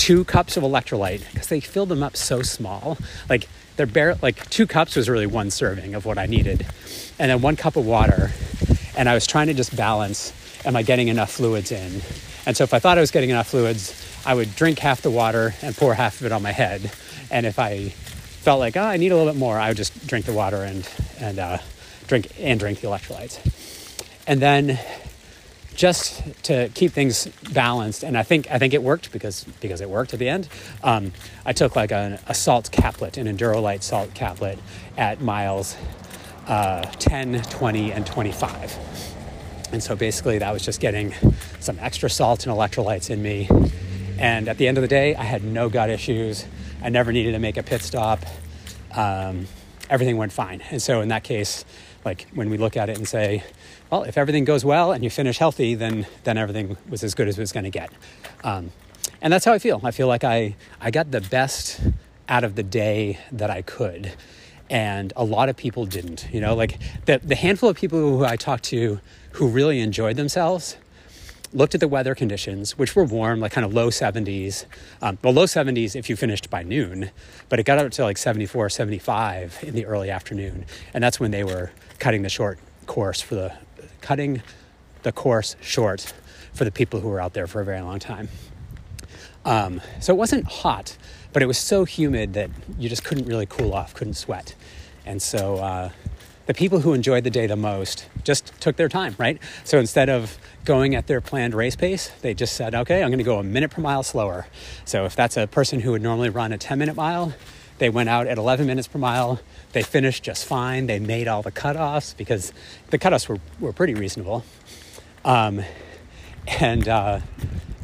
two 0.02 0.26
cups 0.26 0.58
of 0.58 0.64
electrolyte 0.64 1.24
because 1.32 1.46
they 1.46 1.60
filled 1.60 1.90
them 1.90 2.02
up 2.02 2.18
so 2.18 2.42
small. 2.42 2.98
Like 3.30 3.48
they're 3.76 3.86
bare, 3.86 4.16
like 4.16 4.50
two 4.50 4.66
cups 4.66 4.96
was 4.96 5.08
really 5.08 5.28
one 5.28 5.52
serving 5.52 5.94
of 5.94 6.08
what 6.08 6.18
I 6.18 6.26
needed 6.26 6.66
and 7.20 7.30
then 7.30 7.40
one 7.44 7.56
cup 7.56 7.76
of 7.76 7.86
water. 7.86 8.32
And 8.98 9.08
I 9.08 9.14
was 9.14 9.28
trying 9.28 9.46
to 9.48 9.54
just 9.54 9.76
balance 9.76 10.34
am 10.66 10.76
I 10.76 10.82
getting 10.82 11.08
enough 11.08 11.32
fluids 11.32 11.72
in? 11.72 12.02
And 12.48 12.58
so 12.58 12.64
if 12.64 12.74
I 12.74 12.80
thought 12.80 12.98
I 12.98 13.02
was 13.02 13.12
getting 13.12 13.30
enough 13.30 13.50
fluids, 13.50 13.94
I 14.26 14.34
would 14.34 14.56
drink 14.56 14.80
half 14.80 15.04
the 15.04 15.12
water 15.12 15.54
and 15.62 15.78
pour 15.78 15.94
half 15.94 16.20
of 16.20 16.26
it 16.26 16.32
on 16.32 16.42
my 16.42 16.52
head. 16.52 16.92
And 17.30 17.46
if 17.46 17.60
I 17.60 17.90
felt 17.90 18.60
like, 18.60 18.76
oh, 18.78 18.82
I 18.82 18.98
need 18.98 19.12
a 19.12 19.16
little 19.16 19.32
bit 19.32 19.38
more, 19.40 19.60
I 19.60 19.68
would 19.68 19.78
just 19.78 20.08
drink 20.08 20.26
the 20.26 20.34
water 20.34 20.64
and, 20.64 20.90
and 21.20 21.38
uh, 21.38 21.58
drink 22.08 22.32
and 22.40 22.60
drink 22.60 22.82
the 22.82 22.88
electrolytes. 22.88 23.38
And 24.26 24.40
then 24.40 24.80
just 25.82 26.22
to 26.44 26.70
keep 26.76 26.92
things 26.92 27.28
balanced, 27.54 28.04
and 28.04 28.16
I 28.16 28.22
think 28.22 28.52
I 28.52 28.60
think 28.60 28.76
it 28.76 28.84
worked 28.84 29.12
because 29.12 29.46
because 29.62 29.82
it 29.82 29.90
worked 29.90 30.14
at 30.14 30.20
the 30.20 30.30
end. 30.30 30.48
Um, 30.84 31.12
I 31.44 31.54
took 31.54 31.76
like 31.76 31.92
a, 31.92 32.20
a 32.28 32.36
salt 32.36 32.70
caplet, 32.72 33.18
an 33.18 33.26
Endurolyte 33.26 33.82
salt 33.82 34.14
caplet 34.14 34.60
at 34.96 35.22
miles 35.22 35.76
uh, 36.46 36.84
10, 36.84 37.42
20, 37.42 37.94
and 37.94 38.06
25. 38.06 38.78
And 39.72 39.82
so 39.82 39.96
basically, 39.96 40.38
that 40.38 40.54
was 40.54 40.64
just 40.64 40.80
getting 40.80 41.16
some 41.60 41.80
extra 41.80 42.12
salt 42.12 42.46
and 42.46 42.56
electrolytes 42.56 43.10
in 43.10 43.24
me. 43.24 43.50
And 44.20 44.48
at 44.48 44.60
the 44.60 44.68
end 44.68 44.78
of 44.78 44.84
the 44.84 44.88
day, 44.88 45.16
I 45.16 45.24
had 45.24 45.44
no 45.44 45.68
gut 45.68 45.90
issues. 45.90 46.46
I 46.84 46.90
never 46.90 47.12
needed 47.12 47.32
to 47.32 47.40
make 47.40 47.58
a 47.58 47.64
pit 47.64 47.82
stop. 47.82 48.24
Um, 48.94 49.48
everything 49.90 50.18
went 50.18 50.32
fine. 50.32 50.62
And 50.70 50.80
so, 50.80 51.02
in 51.02 51.08
that 51.08 51.24
case, 51.24 51.66
like 52.06 52.28
when 52.34 52.50
we 52.50 52.58
look 52.58 52.78
at 52.78 52.90
it 52.90 52.98
and 52.98 53.08
say, 53.08 53.44
well, 53.90 54.04
if 54.04 54.18
everything 54.18 54.46
goes 54.46 54.66
well 54.66 54.92
and 54.92 55.04
you 55.04 55.10
finish 55.10 55.38
healthy, 55.38 55.76
then 55.76 56.06
then 56.24 56.38
everything 56.38 56.78
was 56.90 57.04
as 57.04 57.16
good 57.16 57.28
as 57.28 57.38
it 57.38 57.42
was 57.42 57.52
going 57.52 57.64
to 57.64 57.70
get. 57.70 57.92
Um, 58.44 58.72
and 59.22 59.32
that's 59.32 59.46
how 59.46 59.54
I 59.54 59.60
feel. 59.60 59.82
I 59.84 59.92
feel 59.92 60.08
like 60.08 60.24
I 60.24 60.56
I 60.80 60.92
got 60.92 61.12
the 61.12 61.22
best 61.22 61.82
out 62.30 62.44
of 62.44 62.56
the 62.56 62.64
day 62.64 63.20
that 63.32 63.50
I 63.50 63.62
could 63.62 64.14
and 64.72 65.12
a 65.18 65.24
lot 65.24 65.50
of 65.50 65.58
people 65.58 65.86
didn't. 65.86 66.28
You 66.32 66.40
know, 66.40 66.56
like 66.56 66.80
the, 67.06 67.20
the 67.22 67.36
handful 67.36 67.70
of 67.70 67.76
people 67.76 68.00
who 68.00 68.24
I 68.24 68.38
talked 68.38 68.64
to 68.66 69.00
who 69.34 69.48
really 69.48 69.82
enjoyed 69.82 70.16
themselves 70.16 70.78
looked 71.54 71.74
at 71.76 71.82
the 71.82 71.88
weather 71.88 72.16
conditions, 72.16 72.78
which 72.78 72.96
were 72.96 73.04
warm, 73.04 73.42
like 73.42 73.52
kind 73.52 73.66
of 73.66 73.74
low 73.74 73.90
70s. 73.90 74.66
Um, 75.02 75.18
well, 75.22 75.34
low 75.34 75.46
70s 75.46 75.96
if 75.96 76.10
you 76.10 76.16
finished 76.16 76.50
by 76.50 76.64
noon, 76.64 77.12
but 77.50 77.60
it 77.60 77.64
got 77.64 77.78
up 77.78 77.92
to 77.92 78.04
like 78.04 78.18
74, 78.18 78.70
75 78.70 79.60
in 79.64 79.76
the 79.76 79.86
early 79.86 80.10
afternoon. 80.10 80.66
And 80.94 81.04
that's 81.04 81.20
when 81.20 81.32
they 81.32 81.44
were 81.44 81.72
cutting 82.02 82.24
the 82.24 82.30
short 82.30 82.58
course 82.88 83.22
for 83.22 83.36
the, 83.36 83.54
cutting 84.02 84.42
the 85.04 85.12
course 85.12 85.56
short 85.62 86.12
for 86.52 86.66
the 86.66 86.72
people 86.72 87.00
who 87.00 87.08
were 87.08 87.22
out 87.22 87.34
there 87.34 87.46
for 87.46 87.62
a 87.62 87.64
very 87.64 87.80
long 87.80 88.00
time. 88.00 88.28
Um, 89.46 89.82
so 90.00 90.12
it 90.12 90.18
wasn't 90.18 90.46
hot, 90.46 90.98
but 91.32 91.44
it 91.44 91.46
was 91.46 91.60
so 91.60 91.86
humid 91.86 92.34
that 92.34 92.50
you 92.80 92.90
just 92.90 93.04
couldn't 93.04 93.28
really 93.28 93.46
cool 93.46 93.72
off, 93.76 93.94
couldn't 93.94 94.16
sweat. 94.16 94.56
And 95.06 95.22
so 95.22 95.58
uh, 95.58 95.90
the 96.48 96.56
people 96.56 96.80
who 96.80 96.94
enjoyed 96.94 97.24
the 97.24 97.30
day 97.30 97.46
the 97.46 97.56
most 97.56 98.08
just 98.24 98.60
took 98.60 98.78
their 98.78 98.90
time, 98.90 99.16
right? 99.20 99.38
So 99.64 99.78
instead 99.78 100.10
of 100.10 100.40
going 100.66 100.96
at 100.96 101.06
their 101.06 101.22
planned 101.22 101.54
race 101.54 101.76
pace, 101.76 102.10
they 102.22 102.34
just 102.34 102.56
said, 102.56 102.74
okay, 102.74 103.04
I'm 103.04 103.10
going 103.10 103.20
to 103.20 103.24
go 103.24 103.38
a 103.38 103.44
minute 103.44 103.70
per 103.70 103.82
mile 103.82 104.02
slower. 104.02 104.48
So 104.86 105.06
if 105.06 105.16
that's 105.16 105.38
a 105.38 105.46
person 105.46 105.80
who 105.80 105.92
would 105.92 106.02
normally 106.02 106.30
run 106.30 106.52
a 106.52 106.58
10 106.58 106.80
minute 106.80 106.96
mile, 106.96 107.34
they 107.82 107.90
went 107.90 108.10
out 108.10 108.28
at 108.28 108.38
11 108.38 108.68
minutes 108.68 108.88
per 108.88 109.00
mile. 109.00 109.40
They 109.72 109.82
finished 109.82 110.22
just 110.22 110.46
fine. 110.46 110.86
They 110.86 111.00
made 111.00 111.28
all 111.28 111.42
the 111.42 111.52
cutoffs 111.52 112.16
because 112.16 112.54
the 112.92 113.00
cutoffs 113.00 113.28
were, 113.28 113.40
were 113.60 113.74
pretty 113.74 113.96
reasonable. 113.96 114.46
Um, 115.26 115.64
and 116.60 116.88
uh, 116.88 117.22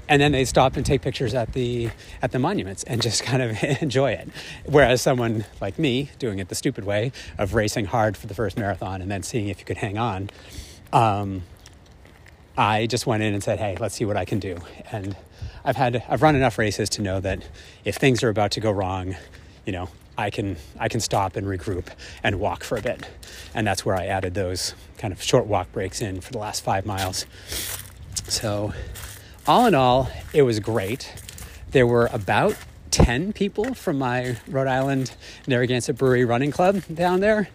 and 0.08 0.22
then 0.22 0.34
they 0.34 0.46
stop 0.46 0.78
and 0.78 0.86
take 0.86 1.02
pictures 1.02 1.34
at 1.34 1.54
the 1.54 1.90
at 2.22 2.32
the 2.32 2.38
monuments 2.38 2.84
and 2.84 3.02
just 3.02 3.24
kind 3.24 3.42
of 3.42 3.62
enjoy 3.82 4.12
it 4.12 4.30
whereas 4.66 5.02
someone 5.02 5.46
like 5.62 5.78
me 5.78 6.10
doing 6.18 6.40
it 6.40 6.50
the 6.50 6.56
stupid 6.56 6.86
way 6.86 7.12
of 7.38 7.54
racing 7.54 7.86
hard 7.86 8.16
for 8.16 8.26
the 8.28 8.34
first 8.34 8.58
marathon 8.58 9.02
and 9.02 9.12
then 9.12 9.22
seeing 9.22 9.50
if 9.50 9.60
you 9.60 9.66
could 9.66 9.78
hang 9.78 9.98
on 9.98 10.30
um, 10.94 11.44
i 12.58 12.88
just 12.88 13.06
went 13.06 13.22
in 13.22 13.34
and 13.34 13.44
said 13.44 13.60
hey 13.60 13.76
let's 13.80 13.96
see 13.96 14.06
what 14.06 14.18
i 14.18 14.26
can 14.26 14.40
do 14.40 14.58
and 14.92 15.16
i've 15.66 15.76
had 15.76 16.04
i've 16.08 16.22
run 16.22 16.36
enough 16.36 16.58
races 16.58 16.90
to 16.90 17.02
know 17.02 17.20
that 17.20 17.44
if 17.84 17.98
things 17.98 18.24
are 18.24 18.30
about 18.30 18.50
to 18.50 18.60
go 18.60 18.72
wrong 18.72 19.16
you 19.68 19.72
know 19.74 19.88
i 20.18 20.32
can 20.32 20.58
i 20.80 20.88
can 20.88 21.00
stop 21.00 21.36
and 21.36 21.46
regroup 21.46 21.86
and 22.24 22.40
walk 22.40 22.64
for 22.64 22.78
a 22.78 22.82
bit 22.82 23.08
and 23.54 23.68
that's 23.68 23.86
where 23.86 23.96
i 23.96 24.06
added 24.08 24.34
those 24.34 24.74
kind 24.98 25.12
of 25.14 25.22
short 25.22 25.46
walk 25.46 25.72
breaks 25.72 26.02
in 26.02 26.20
for 26.20 26.32
the 26.32 26.40
last 26.40 26.64
five 26.64 26.88
miles 26.88 27.28
so 28.28 28.74
all 29.48 29.66
in 29.66 29.76
all, 29.76 30.10
it 30.34 30.42
was 30.42 30.60
great. 30.60 31.14
There 31.72 31.88
were 31.88 32.10
about 32.12 32.58
10 32.92 33.32
people 33.32 33.74
from 33.74 33.98
my 33.98 34.36
Rhode 34.48 34.68
Island 34.68 35.14
Narragansett 35.48 35.98
Brewery 35.98 36.26
Running 36.26 36.52
Club 36.52 36.84
down 36.94 37.22
there. 37.22 37.48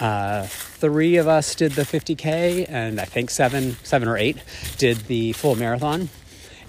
Uh, 0.00 0.46
three 0.46 1.16
of 1.16 1.28
us 1.28 1.54
did 1.54 1.72
the 1.72 1.82
50K, 1.82 2.66
and 2.68 3.00
I 3.00 3.04
think 3.04 3.30
seven, 3.30 3.76
seven 3.84 4.08
or 4.08 4.16
eight 4.16 4.38
did 4.76 4.96
the 5.06 5.32
full 5.34 5.54
marathon. 5.54 6.08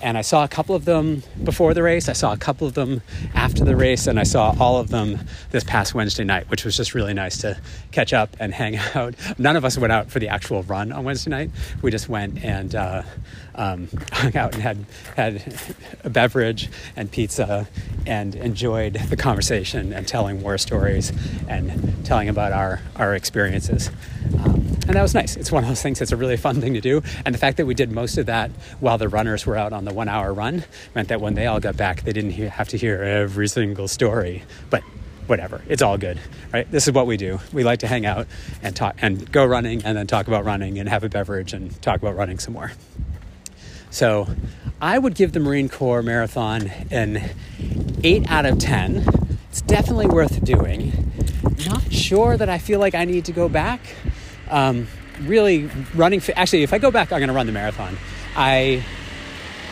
And 0.02 0.18
I 0.18 0.22
saw 0.22 0.44
a 0.44 0.48
couple 0.48 0.76
of 0.76 0.86
them 0.86 1.24
before 1.44 1.74
the 1.74 1.84
race, 1.84 2.08
I 2.08 2.14
saw 2.14 2.32
a 2.34 2.38
couple 2.38 2.68
of 2.68 2.74
them 2.76 3.02
after 3.34 3.64
the 3.64 3.76
race, 3.76 4.08
and 4.08 4.20
I 4.20 4.24
saw 4.24 4.56
all 4.60 4.78
of 4.78 4.90
them 4.90 5.20
this 5.52 5.64
past 5.64 5.94
Wednesday 5.96 6.24
night, 6.24 6.50
which 6.50 6.64
was 6.66 6.78
just 6.78 6.94
really 6.94 7.14
nice 7.14 7.38
to 7.40 7.58
catch 7.92 8.14
up 8.14 8.36
and 8.40 8.54
hang 8.54 8.78
out. 8.96 9.16
None 9.38 9.56
of 9.56 9.66
us 9.66 9.78
went 9.78 9.92
out 9.92 10.12
for 10.12 10.20
the 10.20 10.30
actual 10.30 10.64
run 10.64 10.92
on 10.92 11.04
Wednesday 11.04 11.32
night. 11.32 11.52
We 11.82 11.92
just 11.92 12.10
went 12.10 12.44
and 12.44 12.76
uh, 12.76 13.04
um, 13.56 13.88
hung 14.12 14.36
out 14.38 14.54
and 14.54 14.62
had, 14.64 14.86
had 15.16 15.56
a 16.04 16.10
beverage 16.10 16.70
and 16.96 17.12
pizza 17.12 17.68
and 18.06 18.36
enjoyed 18.36 18.94
the 18.94 19.18
conversation 19.18 19.94
and 19.94 20.08
telling 20.08 20.42
war 20.42 20.58
stories 20.58 21.12
and 21.48 22.06
telling 22.06 22.30
about 22.30 22.54
our, 22.54 22.82
our 22.96 23.16
experiences. 23.16 23.90
Um, 24.40 24.77
and 24.88 24.96
that 24.96 25.02
was 25.02 25.14
nice. 25.14 25.36
It's 25.36 25.52
one 25.52 25.64
of 25.64 25.70
those 25.70 25.82
things 25.82 26.00
that's 26.00 26.12
a 26.12 26.18
really 26.18 26.38
fun 26.38 26.62
thing 26.62 26.74
to 26.74 26.82
do. 26.82 27.02
And 27.26 27.36
the 27.36 27.40
fact 27.40 27.58
that 27.58 27.66
we 27.66 27.74
did 27.74 27.92
most 27.92 28.18
of 28.18 28.26
that 28.28 28.52
while 28.80 28.98
the 28.98 29.10
runners 29.10 29.46
were 29.46 29.58
out 29.58 29.74
on 29.74 29.86
the 29.86 29.94
one 29.94 30.08
hour 30.08 30.34
run 30.34 30.64
meant 30.96 31.10
that 31.10 31.20
when 31.20 31.34
they 31.34 31.46
all 31.46 31.60
got 31.60 31.76
back, 31.76 32.04
they 32.04 32.14
didn't 32.14 32.32
have 32.32 32.70
to 32.70 32.78
hear 32.78 33.04
every 33.04 33.48
single 33.48 33.88
story. 33.88 34.44
But 34.70 34.84
whatever, 35.28 35.62
it's 35.68 35.82
all 35.82 35.98
good, 35.98 36.20
right? 36.54 36.70
This 36.72 36.88
is 36.88 36.94
what 36.94 37.06
we 37.06 37.18
do. 37.18 37.40
We 37.52 37.64
like 37.64 37.80
to 37.80 37.88
hang 37.88 38.06
out 38.06 38.28
and 38.62 38.76
talk 38.76 38.96
and 39.02 39.30
go 39.32 39.46
running 39.46 39.84
and 39.84 39.98
then 39.98 40.08
talk 40.08 40.28
about 40.28 40.46
running 40.46 40.80
and 40.80 40.88
have 40.88 41.04
a 41.04 41.10
beverage 41.10 41.54
and 41.54 41.80
talk 41.82 41.98
about 41.98 42.16
running 42.16 42.40
some 42.40 42.54
more. 42.54 42.72
So 43.90 44.28
I 44.82 44.98
would 45.00 45.16
give 45.16 45.34
the 45.34 45.40
Marine 45.40 45.70
Corps 45.70 46.02
Marathon 46.02 46.72
an 46.92 47.32
8 48.04 48.30
out 48.30 48.46
of 48.46 48.60
10. 48.60 49.38
It's 49.50 49.62
definitely 49.62 50.08
worth 50.08 50.44
doing. 50.44 51.12
Not 51.66 51.92
sure 51.92 52.38
that 52.38 52.48
I 52.48 52.58
feel 52.58 52.80
like 52.80 52.96
I 52.96 53.06
need 53.06 53.26
to 53.26 53.32
go 53.32 53.50
back. 53.50 53.82
Um, 54.50 54.88
really 55.22 55.70
running, 55.94 56.22
actually, 56.36 56.64
if 56.64 56.74
I 56.74 56.78
go 56.78 56.92
back, 56.92 57.12
I'm 57.12 57.20
going 57.20 57.28
to 57.30 57.34
run 57.34 57.46
the 57.46 57.52
marathon. 57.52 57.98
I, 58.36 58.84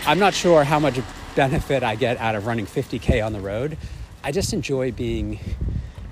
I'm 0.05 0.19
not 0.19 0.33
sure 0.33 0.63
how 0.63 0.79
much 0.79 0.99
benefit 1.35 1.83
I 1.83 1.95
get 1.95 2.17
out 2.17 2.35
of 2.35 2.45
running 2.45 2.65
50K 2.65 3.25
on 3.25 3.33
the 3.33 3.41
road. 3.41 3.77
I 4.23 4.31
just 4.31 4.53
enjoy 4.53 4.91
being 4.91 5.39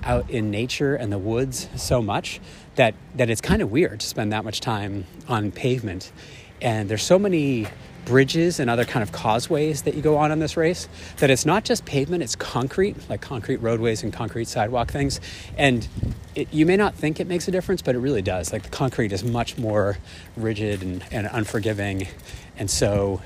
out 0.04 0.30
in 0.30 0.50
nature 0.50 0.94
and 0.94 1.10
the 1.10 1.18
woods 1.18 1.68
so 1.76 2.02
much 2.02 2.40
that, 2.76 2.94
that 3.16 3.30
it's 3.30 3.40
kind 3.40 3.62
of 3.62 3.70
weird 3.70 4.00
to 4.00 4.06
spend 4.06 4.32
that 4.32 4.44
much 4.44 4.60
time 4.60 5.06
on 5.28 5.50
pavement. 5.50 6.12
And 6.60 6.88
there's 6.88 7.02
so 7.02 7.18
many 7.18 7.66
bridges 8.04 8.60
and 8.60 8.68
other 8.68 8.84
kind 8.84 9.02
of 9.02 9.12
causeways 9.12 9.82
that 9.82 9.94
you 9.94 10.02
go 10.02 10.16
on 10.16 10.30
in 10.30 10.38
this 10.38 10.56
race 10.56 10.88
that 11.18 11.30
it's 11.30 11.46
not 11.46 11.64
just 11.64 11.84
pavement 11.84 12.22
it's 12.22 12.36
concrete 12.36 12.96
like 13.08 13.20
concrete 13.20 13.56
roadways 13.56 14.02
and 14.02 14.12
concrete 14.12 14.48
sidewalk 14.48 14.90
things. 14.90 15.20
And 15.56 15.86
it, 16.34 16.52
you 16.52 16.66
may 16.66 16.76
not 16.76 16.94
think 16.94 17.20
it 17.20 17.26
makes 17.26 17.48
a 17.48 17.50
difference 17.50 17.82
but 17.82 17.94
it 17.94 17.98
really 17.98 18.22
does. 18.22 18.52
Like 18.52 18.62
the 18.62 18.70
concrete 18.70 19.12
is 19.12 19.24
much 19.24 19.56
more 19.58 19.98
rigid 20.36 20.82
and, 20.82 21.04
and 21.10 21.28
unforgiving. 21.32 22.08
And 22.56 22.70
so 22.70 23.22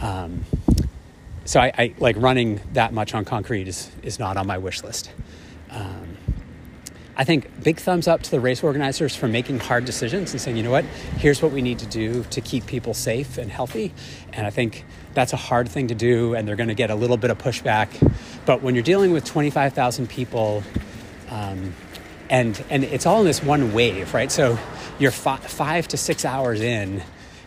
um, 0.00 0.44
so 1.44 1.60
I, 1.60 1.72
I, 1.76 1.94
like 1.98 2.16
running 2.18 2.60
that 2.72 2.92
much 2.92 3.14
on 3.14 3.24
concrete 3.24 3.68
is, 3.68 3.90
is 4.02 4.18
not 4.18 4.36
on 4.36 4.46
my 4.46 4.58
wish 4.58 4.82
list. 4.82 5.10
Um, 5.70 6.13
I 7.16 7.24
think 7.24 7.62
big 7.62 7.78
thumbs 7.78 8.08
up 8.08 8.22
to 8.22 8.30
the 8.30 8.40
race 8.40 8.64
organizers 8.64 9.14
for 9.14 9.28
making 9.28 9.60
hard 9.60 9.84
decisions 9.84 10.32
and 10.32 10.40
saying, 10.40 10.56
you 10.56 10.62
know 10.62 10.70
what, 10.70 10.84
here's 11.16 11.40
what 11.40 11.52
we 11.52 11.62
need 11.62 11.78
to 11.78 11.86
do 11.86 12.24
to 12.24 12.40
keep 12.40 12.66
people 12.66 12.92
safe 12.92 13.38
and 13.38 13.50
healthy. 13.50 13.92
And 14.32 14.46
I 14.46 14.50
think 14.50 14.84
that's 15.14 15.32
a 15.32 15.36
hard 15.36 15.68
thing 15.68 15.88
to 15.88 15.94
do, 15.94 16.34
and 16.34 16.46
they're 16.46 16.56
going 16.56 16.68
to 16.68 16.74
get 16.74 16.90
a 16.90 16.94
little 16.94 17.16
bit 17.16 17.30
of 17.30 17.38
pushback. 17.38 17.88
But 18.46 18.62
when 18.62 18.74
you're 18.74 18.82
dealing 18.82 19.12
with 19.12 19.24
25,000 19.24 20.08
people, 20.08 20.64
um, 21.30 21.74
and 22.30 22.62
and 22.70 22.84
it's 22.84 23.06
all 23.06 23.20
in 23.20 23.26
this 23.26 23.42
one 23.42 23.72
wave, 23.72 24.14
right? 24.14 24.32
So 24.32 24.58
you're 24.98 25.10
fi- 25.10 25.36
five 25.36 25.86
to 25.88 25.96
six 25.96 26.24
hours 26.24 26.60
in, 26.60 27.02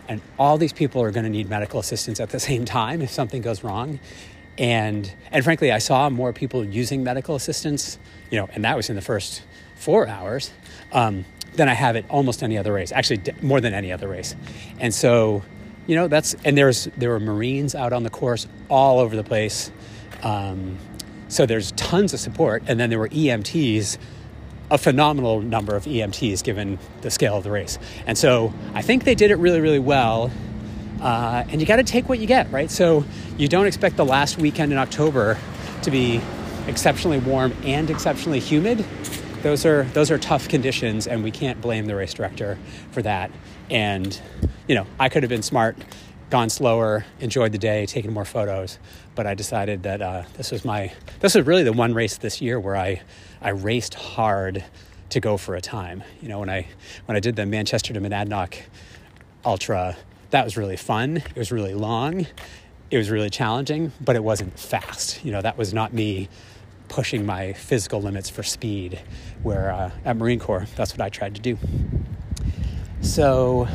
and 0.08 0.22
all 0.38 0.58
these 0.58 0.74
people 0.74 1.02
are 1.02 1.12
going 1.12 1.24
to 1.26 1.30
need 1.30 1.50
medical 1.50 1.80
assistance 1.80 2.20
at 2.20 2.30
the 2.30 2.40
same 2.50 2.66
time 2.66 3.02
if 3.02 3.10
something 3.10 3.42
goes 3.42 3.64
wrong. 3.64 4.00
And 4.58 5.12
and 5.32 5.44
frankly, 5.44 5.72
I 5.72 5.78
saw 5.78 6.10
more 6.10 6.34
people 6.34 6.66
using 6.66 7.04
medical 7.04 7.36
assistance, 7.36 8.00
you 8.32 8.40
know, 8.40 8.50
and 8.54 8.64
that 8.64 8.76
was 8.76 8.90
in 8.90 8.96
the 8.96 9.02
first 9.02 9.44
four 9.76 10.08
hours 10.08 10.52
um, 10.92 11.26
than 11.56 11.70
I 11.70 11.74
have 11.74 11.96
at 11.96 12.10
almost 12.10 12.42
any 12.42 12.58
other 12.58 12.74
race. 12.74 12.92
Actually, 12.92 13.22
more 13.42 13.62
than 13.62 13.74
any 13.74 13.92
other 13.92 14.08
race. 14.08 14.36
And 14.80 14.94
so, 14.94 15.44
you 15.86 15.96
know, 15.96 16.08
that's 16.08 16.36
and 16.44 16.58
there's 16.58 16.86
there 16.98 17.10
were 17.10 17.20
Marines 17.20 17.76
out 17.76 17.94
on 17.94 18.04
the 18.04 18.10
course 18.10 18.48
all 18.70 19.00
over 19.00 19.16
the 19.16 19.24
place. 19.24 19.72
Um, 20.24 20.78
so 21.28 21.46
there's 21.46 21.72
tons 21.74 22.14
of 22.14 22.20
support, 22.20 22.64
and 22.68 22.80
then 22.80 22.90
there 22.90 23.00
were 23.00 23.10
EMTs, 23.10 23.98
a 24.72 24.78
phenomenal 24.78 25.42
number 25.42 25.76
of 25.76 25.84
EMTs 25.86 26.44
given 26.44 26.80
the 27.02 27.12
scale 27.12 27.38
of 27.38 27.44
the 27.44 27.52
race. 27.52 27.78
And 28.06 28.18
so 28.18 28.54
I 28.74 28.82
think 28.82 29.04
they 29.04 29.16
did 29.16 29.32
it 29.32 29.36
really, 29.36 29.60
really 29.60 29.80
well. 29.80 30.32
Uh, 31.02 31.46
and 31.50 31.62
you 31.62 31.68
got 31.68 31.78
to 31.78 31.84
take 31.84 32.10
what 32.10 32.20
you 32.20 32.28
get, 32.28 32.52
right? 32.52 32.72
So 32.72 33.06
you 33.38 33.48
don't 33.48 33.68
expect 33.68 33.98
the 33.98 34.06
last 34.06 34.38
weekend 34.38 34.72
in 34.72 34.78
October 34.78 35.38
to 35.84 35.92
be 35.92 36.22
exceptionally 36.68 37.20
warm 37.20 37.54
and 37.64 37.90
exceptionally 37.90 38.40
humid 38.40 38.86
those 39.42 39.66
are 39.66 39.84
those 39.94 40.12
are 40.12 40.18
tough 40.18 40.50
conditions, 40.50 41.08
and 41.08 41.24
we 41.24 41.32
can't 41.32 41.62
blame 41.62 41.86
the 41.86 41.96
race 41.96 42.14
director 42.14 42.58
for 42.92 43.02
that. 43.04 43.32
And 43.70 44.20
you 44.68 44.76
know, 44.76 44.86
I 45.00 45.10
could 45.10 45.24
have 45.24 45.30
been 45.30 45.44
smart, 45.44 45.78
gone 46.30 46.50
slower, 46.50 47.06
enjoyed 47.20 47.52
the 47.52 47.58
day, 47.58 47.86
taken 47.86 48.14
more 48.14 48.26
photos, 48.26 48.80
but 49.16 49.28
I 49.28 49.36
decided 49.36 49.84
that 49.84 50.02
uh, 50.02 50.24
this 50.34 50.52
was 50.52 50.66
my 50.66 50.92
this 51.20 51.36
was 51.36 51.46
really 51.46 51.64
the 51.64 51.74
one 51.74 51.94
race 51.94 52.18
this 52.18 52.42
year 52.42 52.60
where 52.60 52.76
I 52.76 53.02
I 53.42 53.50
raced 53.50 53.94
hard 53.94 54.64
to 55.10 55.20
go 55.20 55.38
for 55.38 55.56
a 55.56 55.62
time. 55.62 56.04
You 56.22 56.30
know, 56.30 56.40
when 56.40 56.50
I 56.50 56.68
when 57.06 57.16
I 57.16 57.20
did 57.20 57.36
the 57.36 57.46
Manchester 57.46 57.94
to 57.94 58.02
Monadnock 58.02 58.56
Ultra, 59.46 59.96
that 60.32 60.44
was 60.44 60.58
really 60.58 60.78
fun. 60.78 61.18
It 61.18 61.36
was 61.36 61.52
really 61.52 61.74
long. 61.74 62.28
It 62.90 62.98
was 62.98 63.10
really 63.10 63.30
challenging, 63.30 63.92
but 64.00 64.16
it 64.16 64.24
wasn't 64.24 64.58
fast. 64.58 65.24
You 65.24 65.32
know, 65.32 65.42
that 65.42 65.58
was 65.58 65.74
not 65.74 65.94
me 65.94 66.30
pushing 66.88 67.26
my 67.26 67.54
physical 67.54 68.02
limits 68.02 68.30
for 68.30 68.44
speed, 68.44 69.02
where 69.44 69.72
uh, 69.72 69.92
at 70.06 70.16
Marine 70.18 70.40
Corps, 70.40 70.68
that's 70.76 70.94
what 70.94 71.02
I 71.02 71.10
tried 71.10 71.36
to 71.36 71.42
do. 71.42 71.58
So, 73.02 73.68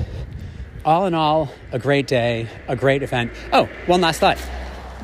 all 0.84 1.06
in 1.06 1.14
all, 1.14 1.48
a 1.70 1.78
great 1.78 2.06
day, 2.06 2.48
a 2.68 2.76
great 2.76 3.02
event. 3.02 3.32
Oh, 3.52 3.68
one 3.86 4.00
last 4.00 4.20
thought 4.20 4.38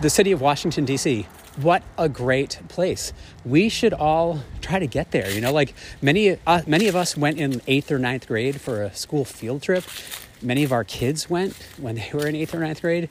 the 0.01 0.11
city 0.11 0.33
of 0.33 0.41
Washington, 0.41 0.85
D.C. 0.85 1.27
What 1.57 1.83
a 1.97 2.09
great 2.09 2.61
place. 2.69 3.13
We 3.45 3.69
should 3.69 3.93
all 3.93 4.45
try 4.61 4.79
to 4.79 4.87
get 4.87 5.11
there. 5.11 5.29
You 5.31 5.41
know, 5.41 5.53
like 5.53 5.75
many, 6.01 6.39
uh, 6.47 6.63
many 6.67 6.87
of 6.87 6.95
us 6.95 7.17
went 7.17 7.39
in 7.39 7.61
eighth 7.67 7.91
or 7.91 7.99
ninth 7.99 8.29
grade 8.29 8.61
for 8.61 8.83
a 8.83 8.95
school 8.95 9.25
field 9.25 9.63
trip. 9.63 9.85
Many 10.41 10.65
of 10.65 10.73
our 10.73 10.85
kids 10.85 11.29
went 11.29 11.55
when 11.79 11.97
they 11.97 12.11
were 12.13 12.27
in 12.27 12.37
eighth 12.37 12.55
or 12.55 12.61
ninth 12.61 12.81
grade. 12.81 13.09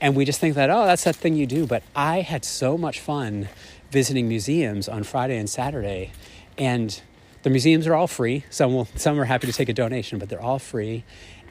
And 0.00 0.16
we 0.16 0.24
just 0.24 0.40
think 0.40 0.54
that, 0.56 0.70
oh, 0.70 0.84
that's 0.84 1.04
that 1.04 1.16
thing 1.16 1.34
you 1.34 1.46
do. 1.46 1.66
But 1.66 1.82
I 1.94 2.20
had 2.20 2.44
so 2.44 2.76
much 2.76 3.00
fun 3.00 3.48
visiting 3.90 4.28
museums 4.28 4.88
on 4.88 5.04
Friday 5.04 5.38
and 5.38 5.48
Saturday, 5.48 6.10
and 6.58 7.00
the 7.44 7.50
museums 7.50 7.86
are 7.86 7.94
all 7.94 8.08
free. 8.08 8.44
Some 8.50 8.74
will, 8.74 8.88
some 8.96 9.18
are 9.20 9.24
happy 9.24 9.46
to 9.46 9.52
take 9.52 9.68
a 9.68 9.72
donation, 9.72 10.18
but 10.18 10.28
they're 10.28 10.42
all 10.42 10.58
free, 10.58 11.04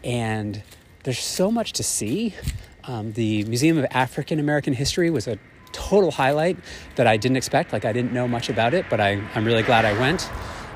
and 0.04 0.62
there's 1.04 1.20
so 1.20 1.50
much 1.50 1.74
to 1.74 1.84
see. 1.84 2.36
Um, 2.84 3.14
the 3.14 3.46
Museum 3.46 3.78
of 3.78 3.86
African 3.92 4.40
American 4.40 4.74
History 4.74 5.10
was 5.10 5.26
a 5.26 5.40
total 5.72 6.12
highlight 6.12 6.58
that 6.96 7.08
I 7.08 7.16
didn't 7.16 7.38
expect. 7.38 7.72
Like 7.72 7.86
I 7.86 7.94
didn't 7.94 8.12
know 8.12 8.28
much 8.28 8.50
about 8.50 8.74
it, 8.74 8.86
but 8.90 9.00
I, 9.00 9.22
I'm 9.36 9.46
really 9.46 9.64
glad 9.64 9.86
I 9.86 9.98
went. 9.98 10.30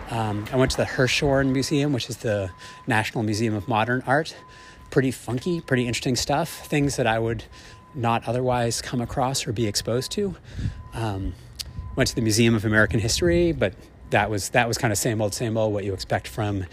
Um, 0.09 0.45
I 0.51 0.55
went 0.55 0.71
to 0.71 0.77
the 0.77 0.85
Hirshhorn 0.85 1.51
Museum, 1.51 1.91
which 1.91 2.09
is 2.09 2.17
the 2.17 2.49
National 2.85 3.23
Museum 3.23 3.53
of 3.53 3.67
Modern 3.67 4.03
Art. 4.07 4.35
Pretty 4.89 5.11
funky, 5.11 5.59
pretty 5.59 5.85
interesting 5.85 6.15
stuff. 6.15 6.65
Things 6.67 6.95
that 6.95 7.05
I 7.05 7.19
would 7.19 7.43
not 7.93 8.27
otherwise 8.27 8.81
come 8.81 9.01
across 9.01 9.45
or 9.47 9.51
be 9.51 9.67
exposed 9.67 10.11
to. 10.13 10.35
Um, 10.93 11.33
went 11.95 12.07
to 12.09 12.15
the 12.15 12.21
Museum 12.21 12.55
of 12.55 12.63
American 12.63 12.99
History, 12.99 13.51
but 13.51 13.73
that 14.11 14.29
was 14.29 14.49
that 14.49 14.67
was 14.67 14.77
kind 14.77 14.93
of 14.93 14.97
same 14.97 15.21
old, 15.21 15.33
same 15.33 15.57
old. 15.57 15.73
What 15.73 15.83
you 15.83 15.93
expect 15.93 16.27
from 16.27 16.65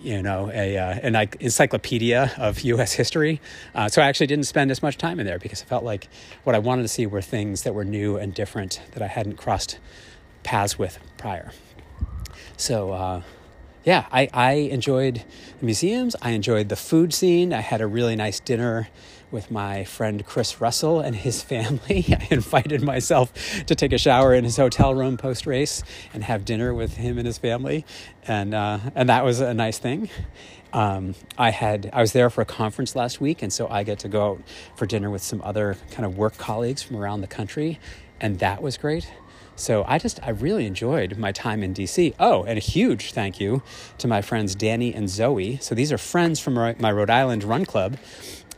you 0.00 0.22
know 0.22 0.50
a 0.52 0.78
uh, 0.78 1.00
an 1.02 1.16
encyclopedia 1.40 2.32
of 2.38 2.60
U.S. 2.60 2.92
history. 2.92 3.40
Uh, 3.74 3.88
so 3.88 4.00
I 4.00 4.06
actually 4.06 4.28
didn't 4.28 4.44
spend 4.46 4.70
as 4.70 4.82
much 4.82 4.96
time 4.96 5.18
in 5.18 5.26
there 5.26 5.40
because 5.40 5.60
I 5.62 5.64
felt 5.64 5.82
like 5.82 6.08
what 6.44 6.54
I 6.54 6.60
wanted 6.60 6.82
to 6.82 6.88
see 6.88 7.06
were 7.06 7.22
things 7.22 7.62
that 7.62 7.74
were 7.74 7.84
new 7.84 8.16
and 8.16 8.32
different 8.32 8.80
that 8.92 9.02
I 9.02 9.08
hadn't 9.08 9.36
crossed 9.36 9.78
paths 10.44 10.78
with 10.78 11.00
prior. 11.16 11.50
So. 12.56 12.92
Uh, 12.92 13.22
yeah, 13.84 14.06
I, 14.10 14.28
I 14.34 14.52
enjoyed 14.54 15.22
the 15.60 15.64
museums. 15.64 16.16
I 16.20 16.30
enjoyed 16.30 16.70
the 16.70 16.76
food 16.76 17.14
scene. 17.14 17.52
I 17.52 17.60
had 17.60 17.80
a 17.80 17.86
really 17.86 18.16
nice 18.16 18.40
dinner 18.40 18.88
with 19.30 19.50
my 19.50 19.84
friend 19.84 20.24
Chris 20.24 20.60
Russell 20.60 21.00
and 21.00 21.14
his 21.14 21.42
family. 21.52 22.04
I 22.08 22.26
invited 22.30 22.82
myself 22.82 23.32
to 23.66 23.74
take 23.74 23.92
a 23.92 23.98
shower 23.98 24.34
in 24.34 24.44
his 24.44 24.56
hotel 24.56 24.94
room 24.94 25.16
post 25.16 25.46
race 25.46 25.82
and 26.12 26.24
have 26.24 26.44
dinner 26.44 26.74
with 26.74 26.96
him 26.96 27.16
and 27.16 27.26
his 27.26 27.38
family, 27.38 27.84
and 28.26 28.54
uh, 28.54 28.78
and 28.94 29.08
that 29.08 29.24
was 29.24 29.40
a 29.40 29.54
nice 29.54 29.78
thing. 29.78 30.10
Um, 30.72 31.14
I 31.38 31.50
had 31.50 31.88
I 31.92 32.00
was 32.00 32.12
there 32.12 32.28
for 32.28 32.40
a 32.40 32.44
conference 32.44 32.96
last 32.96 33.20
week, 33.20 33.42
and 33.42 33.52
so 33.52 33.68
I 33.68 33.84
get 33.84 34.00
to 34.00 34.08
go 34.08 34.32
out 34.32 34.42
for 34.74 34.86
dinner 34.86 35.10
with 35.10 35.22
some 35.22 35.40
other 35.42 35.76
kind 35.92 36.04
of 36.04 36.16
work 36.18 36.36
colleagues 36.38 36.82
from 36.82 36.96
around 36.96 37.20
the 37.20 37.28
country, 37.28 37.78
and 38.20 38.40
that 38.40 38.62
was 38.62 38.76
great. 38.76 39.10
So 39.56 39.84
I 39.88 39.98
just 39.98 40.20
I 40.22 40.30
really 40.30 40.66
enjoyed 40.66 41.16
my 41.16 41.32
time 41.32 41.62
in 41.62 41.72
DC. 41.72 42.14
Oh, 42.18 42.44
and 42.44 42.58
a 42.58 42.60
huge 42.60 43.12
thank 43.12 43.40
you 43.40 43.62
to 43.98 44.06
my 44.06 44.20
friends 44.20 44.54
Danny 44.54 44.94
and 44.94 45.08
Zoe. 45.08 45.56
So 45.62 45.74
these 45.74 45.90
are 45.90 45.98
friends 45.98 46.38
from 46.38 46.54
my 46.54 46.92
Rhode 46.92 47.10
Island 47.10 47.42
Run 47.42 47.64
Club. 47.64 47.96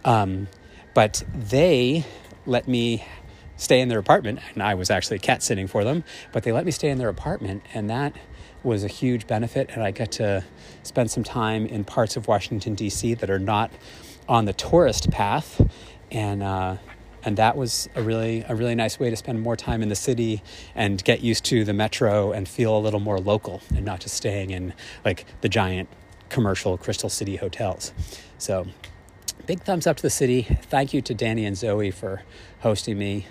Um, 0.05 0.49
but 0.95 1.23
they 1.33 2.05
let 2.47 2.67
me 2.67 3.05
stay 3.57 3.81
in 3.81 3.89
their 3.89 4.01
apartment. 4.01 4.41
And 4.55 4.63
I 4.63 4.75
was 4.75 4.91
actually 4.91 5.21
cat 5.21 5.43
sitting 5.43 5.69
for 5.69 5.85
them, 5.85 6.03
but 6.33 6.43
they 6.43 6.51
let 6.51 6.65
me 6.65 6.73
stay 6.73 6.91
in 6.91 6.99
their 6.99 7.09
apartment. 7.09 7.63
And 7.73 7.89
that 7.91 8.15
was 8.65 8.83
a 8.83 8.89
huge 8.89 9.29
benefit. 9.29 9.71
And 9.73 9.83
I 9.83 9.93
got 9.93 10.11
to 10.13 10.45
spend 10.83 11.11
some 11.11 11.23
time 11.23 11.67
in 11.67 11.85
parts 11.85 12.17
of 12.17 12.27
Washington, 12.27 12.75
D.C. 12.75 13.15
that 13.15 13.31
are 13.31 13.39
not 13.39 13.71
on 14.29 14.47
the 14.47 14.53
tourist 14.53 15.11
path. 15.11 15.61
And, 16.11 16.43
uh, 16.43 16.77
and 17.25 17.37
that 17.37 17.57
was 17.57 17.89
a 17.95 18.03
really 18.03 18.45
a 18.49 18.55
really 18.55 18.75
nice 18.75 18.99
way 18.99 19.11
to 19.11 19.17
spend 19.17 19.41
more 19.41 19.57
time 19.57 19.83
in 19.83 19.89
the 19.89 19.97
city 19.97 20.43
and 20.75 21.03
get 21.05 21.21
used 21.21 21.45
to 21.47 21.65
the 21.65 21.73
metro 21.73 22.33
and 22.33 22.49
feel 22.49 22.77
a 22.77 22.81
little 22.81 23.01
more 23.01 23.19
local 23.19 23.61
and 23.75 23.85
not 23.85 24.01
just 24.01 24.15
staying 24.15 24.51
in 24.51 24.75
like 25.05 25.25
the 25.41 25.49
giant 25.49 25.89
commercial 26.29 26.77
Crystal 26.77 27.09
City 27.09 27.37
hotels. 27.37 27.93
So 28.39 28.67
big 29.47 29.63
thumbs 29.63 29.87
up 29.87 29.97
to 29.97 30.03
the 30.03 30.11
city. 30.11 30.43
Thank 30.43 30.93
you 30.93 31.01
to 31.03 31.15
Danny 31.15 31.45
and 31.45 31.57
Zoe 31.57 31.91
for 31.91 32.23
hosting 32.61 32.99
me. 32.99 33.27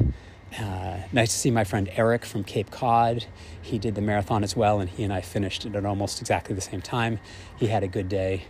Uh, 0.58 0.98
nice 1.12 1.32
to 1.32 1.38
see 1.38 1.52
my 1.52 1.64
friend 1.64 1.90
Eric 1.94 2.26
from 2.26 2.44
Cape 2.44 2.72
Cod. 2.72 3.26
He 3.62 3.78
did 3.78 3.96
the 3.96 4.02
marathon 4.02 4.44
as 4.44 4.56
well, 4.56 4.80
and 4.80 4.90
he 4.90 5.04
and 5.04 5.12
I 5.12 5.22
finished 5.22 5.66
it 5.66 5.76
at 5.76 5.86
almost 5.86 6.22
exactly 6.22 6.56
the 6.56 6.62
same 6.62 6.82
time. 6.82 7.20
He 7.58 7.68
had 7.68 7.84
a 7.84 7.88
good 7.88 8.10
day. 8.10 8.46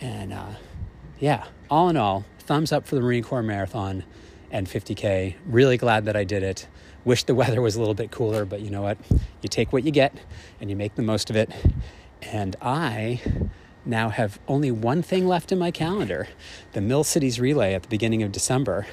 And 0.00 0.32
uh, 0.32 0.50
yeah, 1.18 1.46
all 1.70 1.88
in 1.88 1.96
all, 1.96 2.24
thumbs 2.38 2.70
up 2.70 2.86
for 2.86 2.94
the 2.94 3.00
Marine 3.00 3.24
Corps 3.24 3.42
Marathon 3.42 4.04
and 4.50 4.66
50K. 4.66 5.34
Really 5.46 5.76
glad 5.76 6.04
that 6.06 6.16
I 6.16 6.24
did 6.24 6.42
it. 6.42 6.66
Wish 7.04 7.24
the 7.24 7.34
weather 7.34 7.62
was 7.62 7.76
a 7.76 7.78
little 7.78 7.94
bit 7.94 8.10
cooler, 8.10 8.44
but 8.44 8.60
you 8.60 8.70
know 8.70 8.82
what? 8.82 8.98
You 9.42 9.48
take 9.48 9.72
what 9.72 9.84
you 9.84 9.90
get 9.90 10.14
and 10.60 10.70
you 10.70 10.76
make 10.76 10.94
the 10.94 11.02
most 11.02 11.30
of 11.30 11.36
it. 11.36 11.50
And 12.22 12.56
I 12.60 13.20
now 13.84 14.10
have 14.10 14.38
only 14.46 14.70
one 14.70 15.02
thing 15.02 15.26
left 15.26 15.50
in 15.50 15.58
my 15.58 15.70
calendar 15.70 16.28
the 16.72 16.80
Mill 16.80 17.02
Cities 17.04 17.40
Relay 17.40 17.74
at 17.74 17.82
the 17.82 17.88
beginning 17.88 18.22
of 18.22 18.32
December. 18.32 18.86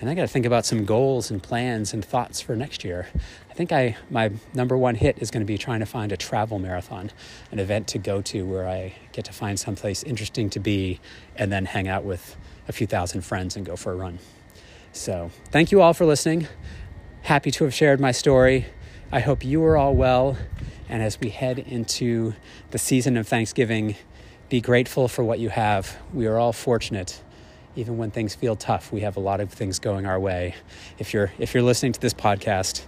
And 0.00 0.08
I 0.08 0.14
got 0.14 0.22
to 0.22 0.28
think 0.28 0.46
about 0.46 0.64
some 0.64 0.84
goals 0.84 1.30
and 1.30 1.42
plans 1.42 1.92
and 1.92 2.04
thoughts 2.04 2.40
for 2.40 2.54
next 2.54 2.84
year. 2.84 3.08
I 3.50 3.54
think 3.54 3.72
I 3.72 3.96
my 4.10 4.30
number 4.54 4.76
one 4.76 4.94
hit 4.94 5.18
is 5.18 5.30
going 5.30 5.42
to 5.42 5.46
be 5.46 5.58
trying 5.58 5.80
to 5.80 5.86
find 5.86 6.12
a 6.12 6.16
travel 6.16 6.58
marathon, 6.58 7.10
an 7.50 7.58
event 7.58 7.88
to 7.88 7.98
go 7.98 8.22
to 8.22 8.46
where 8.46 8.68
I 8.68 8.94
get 9.12 9.24
to 9.26 9.32
find 9.32 9.58
someplace 9.58 10.02
interesting 10.02 10.48
to 10.50 10.60
be 10.60 11.00
and 11.36 11.52
then 11.52 11.66
hang 11.66 11.88
out 11.88 12.04
with 12.04 12.36
a 12.68 12.72
few 12.72 12.86
thousand 12.86 13.22
friends 13.22 13.56
and 13.56 13.66
go 13.66 13.76
for 13.76 13.92
a 13.92 13.96
run. 13.96 14.20
So, 14.98 15.30
thank 15.52 15.70
you 15.70 15.80
all 15.80 15.94
for 15.94 16.04
listening. 16.04 16.48
Happy 17.22 17.52
to 17.52 17.62
have 17.62 17.72
shared 17.72 18.00
my 18.00 18.10
story. 18.10 18.66
I 19.12 19.20
hope 19.20 19.44
you 19.44 19.64
are 19.64 19.76
all 19.76 19.94
well. 19.94 20.36
And 20.88 21.04
as 21.04 21.20
we 21.20 21.28
head 21.28 21.60
into 21.60 22.34
the 22.72 22.78
season 22.78 23.16
of 23.16 23.28
Thanksgiving, 23.28 23.94
be 24.48 24.60
grateful 24.60 25.06
for 25.06 25.22
what 25.22 25.38
you 25.38 25.50
have. 25.50 25.96
We 26.12 26.26
are 26.26 26.36
all 26.36 26.52
fortunate. 26.52 27.22
Even 27.76 27.96
when 27.96 28.10
things 28.10 28.34
feel 28.34 28.56
tough, 28.56 28.90
we 28.90 29.02
have 29.02 29.16
a 29.16 29.20
lot 29.20 29.40
of 29.40 29.52
things 29.52 29.78
going 29.78 30.04
our 30.04 30.18
way. 30.18 30.56
If 30.98 31.14
you're 31.14 31.30
if 31.38 31.54
you're 31.54 31.62
listening 31.62 31.92
to 31.92 32.00
this 32.00 32.12
podcast, 32.12 32.82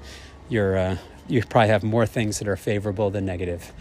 you're 0.49 0.77
uh, 0.77 0.97
you 1.29 1.45
probably 1.45 1.69
have 1.69 1.85
more 1.85 2.07
things 2.07 2.41
that 2.41 2.49
are 2.49 2.57
favorable 2.57 3.11
than 3.11 3.25
negative. 3.25 3.73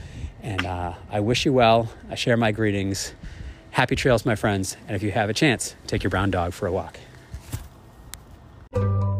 And 0.43 0.67
uh, 0.67 0.93
I 1.09 1.19
wish 1.19 1.45
you 1.45 1.53
well. 1.53 1.91
I 2.11 2.15
share 2.15 2.37
my 2.37 2.51
greetings. 2.51 3.15
Happy 3.71 3.95
trails, 3.95 4.23
my 4.23 4.35
friends. 4.35 4.77
And 4.87 4.95
if 4.95 5.01
you 5.01 5.11
have 5.13 5.31
a 5.31 5.33
chance, 5.33 5.75
take 5.87 6.03
your 6.03 6.11
brown 6.11 6.29
dog 6.29 6.53
for 6.53 6.67
a 6.67 6.71
walk. 6.71 6.99
Bye. 8.71 9.18